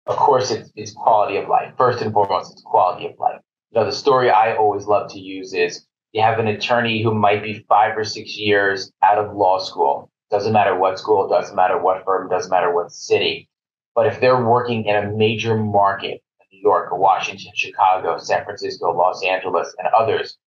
of 0.06 0.16
course, 0.16 0.50
it's, 0.50 0.70
it's 0.76 0.92
quality 0.92 1.36
of 1.36 1.48
life. 1.48 1.74
First 1.76 2.02
and 2.02 2.12
foremost, 2.12 2.52
it's 2.52 2.62
quality 2.62 3.06
of 3.06 3.18
life. 3.18 3.40
You 3.70 3.80
know, 3.80 3.86
the 3.86 3.92
story 3.92 4.30
I 4.30 4.56
always 4.56 4.86
love 4.86 5.10
to 5.12 5.18
use 5.20 5.52
is 5.54 5.86
you 6.12 6.22
have 6.22 6.38
an 6.38 6.48
attorney 6.48 7.02
who 7.02 7.14
might 7.14 7.42
be 7.42 7.64
five 7.68 7.96
or 7.96 8.04
six 8.04 8.36
years 8.36 8.92
out 9.02 9.18
of 9.18 9.36
law 9.36 9.58
school 9.58 10.10
doesn't 10.30 10.52
matter 10.52 10.76
what 10.76 10.98
school, 10.98 11.28
doesn't 11.28 11.56
matter 11.56 11.78
what 11.78 12.04
firm, 12.04 12.28
doesn't 12.28 12.50
matter 12.50 12.72
what 12.72 12.92
city. 12.92 13.48
But 13.94 14.06
if 14.06 14.20
they're 14.20 14.44
working 14.44 14.84
in 14.86 14.96
a 14.96 15.10
major 15.10 15.56
market, 15.56 16.22
New 16.52 16.60
York, 16.60 16.90
Washington, 16.92 17.50
Chicago, 17.54 18.18
San 18.18 18.44
Francisco, 18.44 18.92
Los 18.92 19.24
Angeles, 19.24 19.74
and 19.78 19.88
others, 19.88 20.38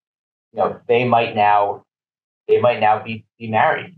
you 0.53 0.59
know, 0.59 0.79
they 0.87 1.03
might 1.03 1.35
now 1.35 1.83
they 2.47 2.59
might 2.59 2.79
now 2.79 3.03
be, 3.03 3.25
be 3.39 3.49
married. 3.49 3.95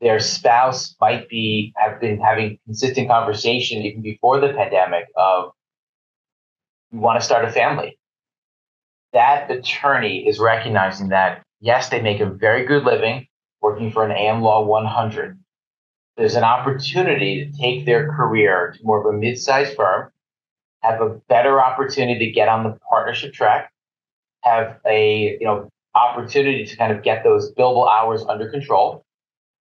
Their 0.00 0.18
spouse 0.20 0.94
might 1.00 1.28
be 1.28 1.72
have 1.76 2.00
been 2.00 2.20
having 2.20 2.58
consistent 2.66 3.08
conversation 3.08 3.82
even 3.82 4.02
before 4.02 4.40
the 4.40 4.52
pandemic 4.52 5.06
of 5.16 5.52
we 6.92 6.98
want 6.98 7.18
to 7.18 7.24
start 7.24 7.44
a 7.44 7.50
family. 7.50 7.98
That 9.12 9.50
attorney 9.50 10.26
is 10.28 10.38
recognizing 10.38 11.08
that 11.08 11.42
yes, 11.60 11.88
they 11.88 12.00
make 12.00 12.20
a 12.20 12.26
very 12.26 12.64
good 12.66 12.84
living 12.84 13.26
working 13.60 13.90
for 13.90 14.04
an 14.04 14.12
AM 14.12 14.42
Law 14.42 14.64
100. 14.64 15.38
There's 16.16 16.34
an 16.34 16.44
opportunity 16.44 17.46
to 17.46 17.58
take 17.58 17.86
their 17.86 18.12
career 18.12 18.74
to 18.76 18.84
more 18.84 19.00
of 19.00 19.12
a 19.12 19.18
mid-sized 19.18 19.74
firm, 19.74 20.12
have 20.82 21.00
a 21.00 21.20
better 21.28 21.60
opportunity 21.60 22.26
to 22.26 22.32
get 22.32 22.48
on 22.48 22.62
the 22.62 22.78
partnership 22.88 23.32
track, 23.32 23.72
have 24.42 24.78
a 24.86 25.38
you 25.40 25.46
know 25.46 25.70
opportunity 25.94 26.64
to 26.66 26.76
kind 26.76 26.92
of 26.92 27.02
get 27.02 27.24
those 27.24 27.52
billable 27.54 27.88
hours 27.88 28.22
under 28.28 28.50
control. 28.50 29.04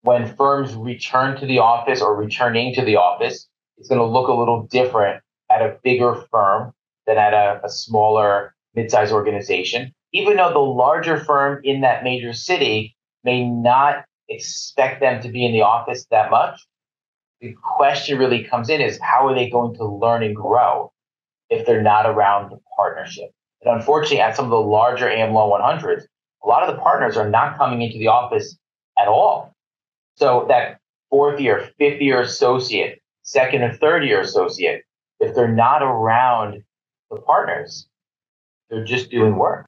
When 0.04 0.36
firms 0.36 0.74
return 0.76 1.40
to 1.40 1.46
the 1.46 1.60
office 1.60 2.02
or 2.02 2.16
returning 2.16 2.74
to 2.76 2.86
the 2.86 2.98
office, 2.98 3.48
it's 3.78 3.90
going 3.90 4.00
to 4.00 4.06
look 4.06 4.28
a 4.28 4.34
little 4.34 4.68
different 4.68 5.22
at 5.50 5.62
a 5.62 5.78
bigger 5.84 6.16
firm 6.30 6.74
than 7.08 7.18
at 7.18 7.34
a, 7.34 7.62
a 7.64 7.70
smaller 7.70 8.54
mid-sized 8.76 9.12
organization. 9.12 9.94
Even 10.12 10.38
though 10.38 10.54
the 10.54 10.60
larger 10.60 11.18
firm 11.18 11.62
in 11.64 11.82
that 11.82 12.04
major 12.04 12.34
city 12.34 12.96
may 13.24 13.48
not 13.48 14.06
expect 14.30 15.00
them 15.00 15.22
to 15.22 15.30
be 15.30 15.46
in 15.46 15.52
the 15.52 15.62
office 15.62 16.06
that 16.12 16.32
much. 16.32 16.66
The 17.42 17.56
question 17.62 18.18
really 18.18 18.44
comes 18.44 18.70
in 18.70 18.82
is 18.82 19.00
how 19.02 19.28
are 19.28 19.36
they 19.36 19.50
going 19.50 19.76
to 19.76 19.86
learn 19.86 20.24
and 20.24 20.36
grow 20.36 20.92
if 21.50 21.66
they're 21.66 21.82
not 21.82 22.06
around 22.06 22.52
the 22.52 22.60
partnership? 22.76 23.32
And 23.62 23.76
unfortunately, 23.76 24.22
at 24.22 24.36
some 24.36 24.46
of 24.46 24.52
the 24.52 24.60
larger 24.60 25.10
AM 25.10 25.34
Law 25.34 25.58
100s, 25.60 26.04
a 26.44 26.48
lot 26.48 26.68
of 26.68 26.76
the 26.76 26.82
partners 26.82 27.18
are 27.18 27.30
not 27.30 27.58
coming 27.58 27.82
into 27.82 27.98
the 27.98 28.08
office 28.08 28.58
at 28.98 29.08
all. 29.08 29.53
So 30.16 30.46
that 30.50 30.80
fourth 31.10 31.40
year, 31.40 31.70
fifth 31.78 32.02
year 32.02 32.22
associate, 32.22 33.02
second 33.24 33.64
or 33.64 33.74
third 33.74 34.04
year 34.04 34.22
associate, 34.22 34.84
if 35.20 35.36
they're 35.36 35.48
not 35.48 35.82
around 35.82 36.64
the 37.10 37.18
partners, 37.18 37.88
they're 38.70 38.84
just 38.84 39.10
doing 39.10 39.36
work. 39.36 39.68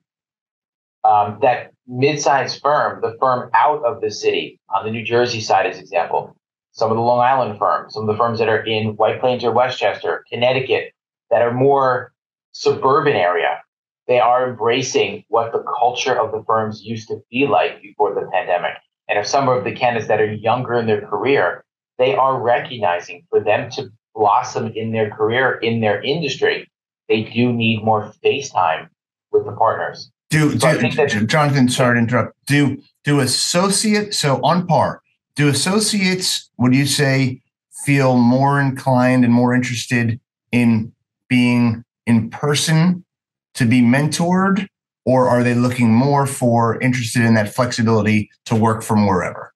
Um, 1.04 1.38
that 1.42 1.72
mid-sized 1.88 2.62
firm, 2.62 3.02
the 3.02 3.16
firm 3.20 3.50
out 3.54 3.84
of 3.84 4.02
the 4.02 4.10
city, 4.10 4.60
on 4.70 4.86
the 4.86 4.92
New 4.92 5.04
Jersey 5.04 5.40
side, 5.40 5.68
as 5.68 5.78
example, 5.78 6.36
some 6.72 6.90
of 6.90 6.98
the 6.98 7.02
Long 7.04 7.20
Island 7.20 7.60
firms, 7.60 7.94
some 7.94 8.10
of 8.10 8.14
the 8.14 8.18
firms 8.18 8.40
that 8.40 8.50
are 8.50 8.64
in 8.64 8.96
White 8.96 9.20
Plains 9.20 9.44
or 9.44 9.52
Westchester, 9.52 10.26
Connecticut, 10.32 10.94
that 11.30 11.42
are 11.42 11.54
more 11.54 12.12
suburban 12.52 13.14
area, 13.14 13.62
they 14.08 14.20
are 14.20 14.50
embracing 14.50 15.24
what 15.30 15.52
the 15.52 15.64
culture 15.78 16.20
of 16.20 16.32
the 16.32 16.44
firms 16.46 16.82
used 16.84 17.08
to 17.10 17.22
be 17.32 17.48
like 17.48 17.82
before 17.82 18.14
the 18.14 18.28
pandemic. 18.32 18.74
And 19.08 19.20
if 19.20 19.28
some 19.28 19.48
of 19.50 19.64
the 19.64 19.72
candidates 19.72 20.08
that 20.08 20.20
are 20.20 20.34
younger 20.34 20.76
in 20.76 20.88
their 20.88 21.06
career, 21.06 21.64
they 21.98 22.16
are 22.16 22.42
recognizing 22.42 23.26
for 23.30 23.40
them 23.40 23.70
to 23.72 23.90
blossom 24.14 24.72
in 24.76 24.92
their 24.92 25.10
career, 25.10 25.54
in 25.60 25.82
their 25.82 26.02
industry, 26.02 26.70
they 27.08 27.24
do 27.24 27.54
need 27.54 27.84
more 27.84 28.12
face 28.24 28.50
time 28.50 28.90
with 29.32 29.46
the 29.46 29.52
partners. 29.52 30.12
Do, 30.30 30.58
so 30.58 30.80
do 30.80 30.90
that, 30.92 31.28
Jonathan, 31.28 31.70
sorry 31.70 31.96
to 31.96 32.00
interrupt. 32.00 32.34
Do 32.48 32.82
do 33.04 33.20
associates 33.20 34.18
so 34.18 34.42
on 34.44 34.66
par, 34.66 35.02
do 35.36 35.48
associates, 35.48 36.50
would 36.58 36.74
you 36.74 36.88
say, 36.88 37.42
feel 37.86 38.18
more 38.18 38.60
inclined 38.60 39.24
and 39.24 39.32
more 39.32 39.54
interested 39.54 40.20
in 40.52 40.92
being 41.30 41.84
in 42.08 42.30
person 42.30 43.06
to 43.54 43.66
be 43.66 43.82
mentored 43.82 44.68
or 45.06 45.30
are 45.30 45.44
they 45.44 45.54
looking 45.54 45.94
more 45.94 46.26
for 46.26 46.82
interested 46.82 47.24
in 47.24 47.36
that 47.36 47.54
flexibility 47.54 48.30
to 48.46 48.56
work 48.56 48.84
from 48.84 49.08
wherever? 49.08 49.54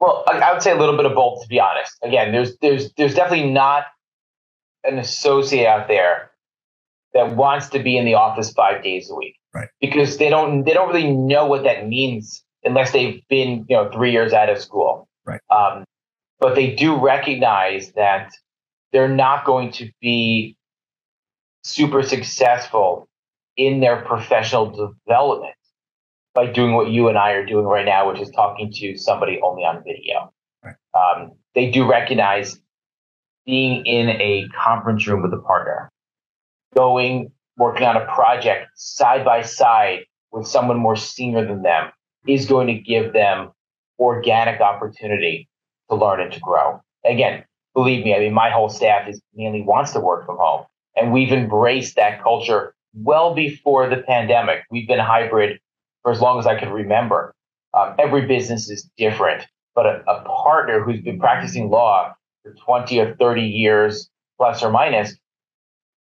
Well, 0.00 0.24
I 0.28 0.52
would 0.52 0.62
say 0.62 0.72
a 0.72 0.76
little 0.76 0.96
bit 0.96 1.06
of 1.06 1.14
both. 1.14 1.42
To 1.42 1.48
be 1.48 1.58
honest, 1.58 1.96
again, 2.02 2.32
there's 2.32 2.56
there's 2.58 2.92
there's 2.94 3.14
definitely 3.14 3.50
not 3.50 3.84
an 4.84 4.98
associate 4.98 5.66
out 5.66 5.88
there 5.88 6.30
that 7.14 7.34
wants 7.34 7.68
to 7.70 7.78
be 7.78 7.96
in 7.96 8.04
the 8.04 8.14
office 8.14 8.52
five 8.52 8.82
days 8.82 9.10
a 9.10 9.14
week, 9.14 9.36
right? 9.54 9.68
Because 9.80 10.18
they 10.18 10.28
don't 10.28 10.64
they 10.64 10.72
don't 10.72 10.88
really 10.88 11.10
know 11.10 11.46
what 11.46 11.64
that 11.64 11.88
means 11.88 12.44
unless 12.62 12.92
they've 12.92 13.22
been 13.28 13.66
you 13.68 13.76
know 13.76 13.90
three 13.90 14.12
years 14.12 14.32
out 14.32 14.48
of 14.48 14.58
school, 14.58 15.08
right? 15.24 15.40
Um, 15.50 15.84
but 16.38 16.54
they 16.54 16.74
do 16.74 16.96
recognize 16.96 17.92
that 17.92 18.32
they're 18.92 19.08
not 19.08 19.44
going 19.44 19.72
to 19.72 19.90
be 20.00 20.56
super 21.64 22.02
successful 22.04 23.07
in 23.58 23.80
their 23.80 24.02
professional 24.02 24.70
development 25.06 25.54
by 26.32 26.46
doing 26.46 26.74
what 26.74 26.88
you 26.88 27.08
and 27.08 27.18
I 27.18 27.32
are 27.32 27.44
doing 27.44 27.66
right 27.66 27.84
now, 27.84 28.08
which 28.08 28.20
is 28.20 28.30
talking 28.30 28.72
to 28.76 28.96
somebody 28.96 29.40
only 29.42 29.64
on 29.64 29.82
video. 29.84 30.32
Right. 30.64 30.76
Um, 30.94 31.32
they 31.54 31.70
do 31.70 31.86
recognize 31.86 32.58
being 33.44 33.84
in 33.84 34.08
a 34.10 34.46
conference 34.56 35.06
room 35.06 35.22
with 35.22 35.32
a 35.34 35.42
partner, 35.42 35.90
going, 36.74 37.32
working 37.56 37.86
on 37.86 37.96
a 37.96 38.06
project 38.06 38.68
side 38.76 39.24
by 39.24 39.42
side 39.42 40.00
with 40.30 40.46
someone 40.46 40.78
more 40.78 40.96
senior 40.96 41.44
than 41.44 41.62
them 41.62 41.90
is 42.26 42.46
going 42.46 42.68
to 42.68 42.74
give 42.74 43.12
them 43.12 43.50
organic 43.98 44.60
opportunity 44.60 45.48
to 45.90 45.96
learn 45.96 46.20
and 46.20 46.32
to 46.32 46.40
grow. 46.40 46.80
Again, 47.04 47.44
believe 47.74 48.04
me, 48.04 48.14
I 48.14 48.20
mean, 48.20 48.34
my 48.34 48.50
whole 48.50 48.68
staff 48.68 49.08
is 49.08 49.20
mainly 49.34 49.62
wants 49.62 49.92
to 49.92 50.00
work 50.00 50.26
from 50.26 50.36
home. 50.38 50.66
And 50.94 51.12
we've 51.12 51.32
embraced 51.32 51.96
that 51.96 52.22
culture 52.22 52.74
well 53.02 53.34
before 53.34 53.88
the 53.88 53.98
pandemic. 53.98 54.64
We've 54.70 54.88
been 54.88 54.98
hybrid 54.98 55.60
for 56.02 56.12
as 56.12 56.20
long 56.20 56.38
as 56.38 56.46
I 56.46 56.58
can 56.58 56.70
remember. 56.70 57.34
Um, 57.74 57.94
every 57.98 58.26
business 58.26 58.70
is 58.70 58.88
different, 58.96 59.46
but 59.74 59.86
a, 59.86 60.02
a 60.10 60.24
partner 60.24 60.82
who's 60.82 61.00
been 61.00 61.18
practicing 61.18 61.70
law 61.70 62.14
for 62.42 62.54
20 62.54 62.98
or 63.00 63.14
30 63.16 63.42
years, 63.42 64.08
plus 64.36 64.62
or 64.62 64.70
minus, 64.70 65.16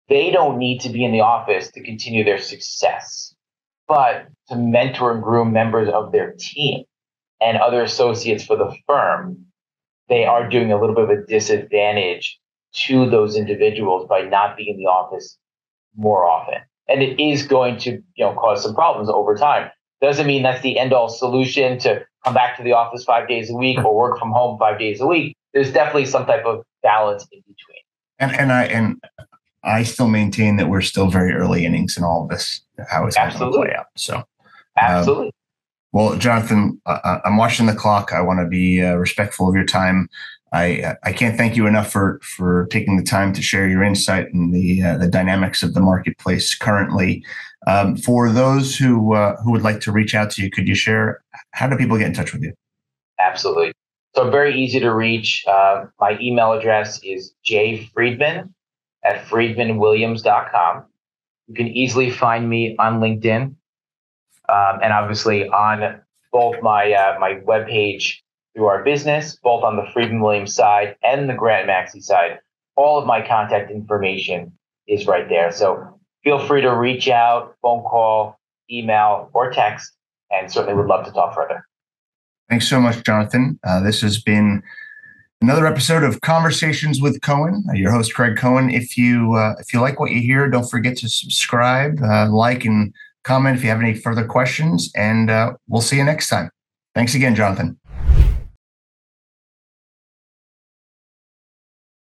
they 0.09 0.31
don't 0.31 0.59
need 0.59 0.81
to 0.81 0.91
be 0.91 1.05
in 1.05 1.13
the 1.13 1.21
office 1.21 1.71
to 1.73 1.83
continue 1.83 2.25
their 2.25 2.39
success, 2.39 3.35
but 3.89 4.29
to 4.49 4.57
mentor 4.57 5.13
and 5.13 5.23
groom 5.23 5.53
members 5.53 5.89
of 5.89 6.13
their 6.13 6.35
team 6.39 6.85
and 7.41 7.59
other 7.59 7.83
associates 7.83 8.45
for 8.45 8.57
the 8.57 8.75
firm, 8.87 9.47
they 10.09 10.25
are 10.25 10.49
doing 10.49 10.73
a 10.73 10.81
little 10.81 10.95
bit 10.95 11.05
of 11.05 11.11
a 11.11 11.27
disadvantage 11.27 12.39
to 12.73 13.09
those 13.09 13.37
individuals 13.37 14.07
by 14.09 14.23
not 14.23 14.57
being 14.57 14.75
in 14.75 14.77
the 14.77 14.89
office 14.89 15.39
more 15.97 16.27
often. 16.27 16.61
And 16.89 17.03
it 17.03 17.21
is 17.23 17.47
going 17.47 17.79
to, 17.79 17.91
you 17.91 18.25
know, 18.25 18.33
cause 18.35 18.63
some 18.63 18.75
problems 18.75 19.09
over 19.09 19.37
time. 19.37 19.71
Doesn't 20.01 20.27
mean 20.27 20.43
that's 20.43 20.63
the 20.63 20.79
end 20.79 20.93
all 20.93 21.09
solution 21.09 21.79
to 21.81 22.05
come 22.25 22.35
back 22.35 22.57
to 22.59 22.63
the 22.63 22.73
office 22.73 23.05
five 23.05 23.29
days 23.29 23.51
a 23.51 23.55
week 23.55 23.79
or 23.79 23.95
work 23.95 24.19
from 24.19 24.31
home 24.31 24.59
five 24.59 24.79
days 24.79 25.01
a 25.01 25.07
week. 25.07 25.37
There's 25.55 25.73
definitely 25.73 26.07
some 26.07 26.27
type 26.27 26.45
of 26.45 26.63
balance 26.83 27.27
in 27.33 27.41
between. 27.41 27.83
And 28.19 28.33
and 28.33 28.53
I 28.53 28.65
and 28.65 29.03
I 29.65 29.83
still 29.83 30.09
maintain 30.09 30.57
that 30.57 30.69
we're 30.69 30.81
still 30.81 31.09
very 31.09 31.33
early 31.33 31.65
innings 31.65 31.97
in 31.97 32.05
all 32.05 32.23
of 32.23 32.29
this, 32.29 32.61
how 32.89 33.07
it's 33.07 33.17
going 33.17 33.31
to 33.31 33.51
play 33.51 33.75
out. 33.77 33.87
So, 33.97 34.23
absolutely. 34.77 35.27
Um, 35.27 35.33
well, 35.93 36.17
Jonathan, 36.17 36.81
uh, 36.87 37.19
I'm 37.25 37.37
watching 37.37 37.67
the 37.67 37.75
clock. 37.75 38.13
I 38.13 38.21
want 38.21 38.41
to 38.41 38.47
be 38.47 38.83
uh, 38.83 38.95
respectful 38.95 39.49
of 39.49 39.55
your 39.55 39.65
time. 39.65 40.09
I 40.57 40.97
I 41.03 41.13
can't 41.13 41.37
thank 41.37 41.57
you 41.57 41.67
enough 41.67 41.91
for 41.93 42.19
for 42.23 42.67
taking 42.71 42.97
the 42.97 43.03
time 43.03 43.33
to 43.35 43.43
share 43.43 43.69
your 43.69 43.83
insight 43.83 44.33
and 44.33 44.55
the 44.55 44.83
uh, 44.83 44.97
the 44.97 45.09
dynamics 45.09 45.63
of 45.63 45.75
the 45.75 45.81
marketplace 45.81 46.55
currently. 46.55 47.25
Um, 47.67 47.97
for 47.97 48.31
those 48.31 48.77
who 48.77 49.15
uh, 49.15 49.37
who 49.43 49.53
would 49.53 49.63
like 49.63 49.81
to 49.81 49.93
reach 49.93 50.15
out 50.15 50.31
to 50.33 50.43
you, 50.43 50.51
could 50.51 50.67
you 50.67 50.75
share 50.75 51.23
how 51.51 51.69
do 51.69 51.77
people 51.77 51.99
get 51.99 52.07
in 52.07 52.15
touch 52.15 52.33
with 52.33 52.43
you? 52.43 52.53
Absolutely. 53.19 53.73
So 54.15 54.31
very 54.31 54.59
easy 54.59 54.81
to 54.81 54.95
reach. 54.95 55.45
Uh, 55.47 55.87
my 56.01 56.19
email 56.21 56.53
address 56.53 57.01
is 57.03 57.35
jfriedman 57.47 58.49
at 59.05 59.25
friedmanwilliams.com. 59.27 60.85
You 61.49 61.55
can 61.55 61.69
easily 61.69 62.11
find 62.11 62.49
me 62.49 62.77
on 62.79 63.01
LinkedIn 63.01 63.55
um, 64.49 64.81
and 64.83 64.93
obviously 64.93 65.49
on 65.49 66.01
both 66.33 66.63
my 66.63 66.93
uh, 66.93 67.19
my 67.19 67.35
webpage 67.47 68.21
through 68.57 68.67
our 68.67 68.83
business, 68.83 69.37
both 69.37 69.63
on 69.63 69.77
the 69.77 69.85
Friedman 69.93 70.21
Williams 70.21 70.55
side 70.55 70.97
and 71.05 71.29
the 71.29 71.35
Grant 71.35 71.67
Maxey 71.67 72.01
side. 72.01 72.39
All 72.75 72.99
of 72.99 73.07
my 73.07 73.27
contact 73.27 73.71
information 73.71 74.53
is 74.89 75.07
right 75.07 75.29
there. 75.29 75.53
So 75.53 76.01
feel 76.25 76.39
free 76.39 76.63
to 76.63 76.75
reach 76.75 77.09
out, 77.09 77.55
phone 77.61 77.83
call, 77.83 78.39
email, 78.71 79.31
or 79.35 79.53
text, 79.53 79.93
and 80.31 80.51
certainly 80.51 80.75
would 80.75 80.87
love 80.87 81.05
to 81.05 81.13
talk 81.13 81.35
further. 81.35 81.67
Thanks 82.49 82.69
so 82.69 82.81
much, 82.81 83.03
Jonathan. 83.05 83.59
Uh, 83.63 83.81
this 83.81 84.01
has 84.01 84.23
been 84.23 84.63
another 85.43 85.67
episode 85.67 86.03
of 86.03 86.21
Conversations 86.23 87.01
with 87.01 87.21
Cohen. 87.21 87.65
Uh, 87.69 87.75
your 87.75 87.91
host, 87.93 88.15
Greg 88.15 88.37
Cohen. 88.37 88.71
If 88.71 88.97
you 88.97 89.35
uh, 89.35 89.55
if 89.59 89.75
you 89.75 89.81
like 89.81 90.01
what 90.01 90.13
you 90.13 90.21
hear, 90.21 90.49
don't 90.49 90.69
forget 90.69 90.97
to 90.99 91.09
subscribe, 91.09 91.99
uh, 92.03 92.31
like, 92.31 92.65
and 92.65 92.95
comment 93.25 93.57
if 93.57 93.65
you 93.65 93.69
have 93.69 93.81
any 93.81 93.95
further 93.95 94.25
questions. 94.25 94.91
And 94.95 95.29
uh, 95.29 95.55
we'll 95.69 95.83
see 95.83 95.97
you 95.97 96.05
next 96.05 96.29
time. 96.29 96.51
Thanks 96.95 97.15
again, 97.15 97.35
Jonathan. 97.35 97.79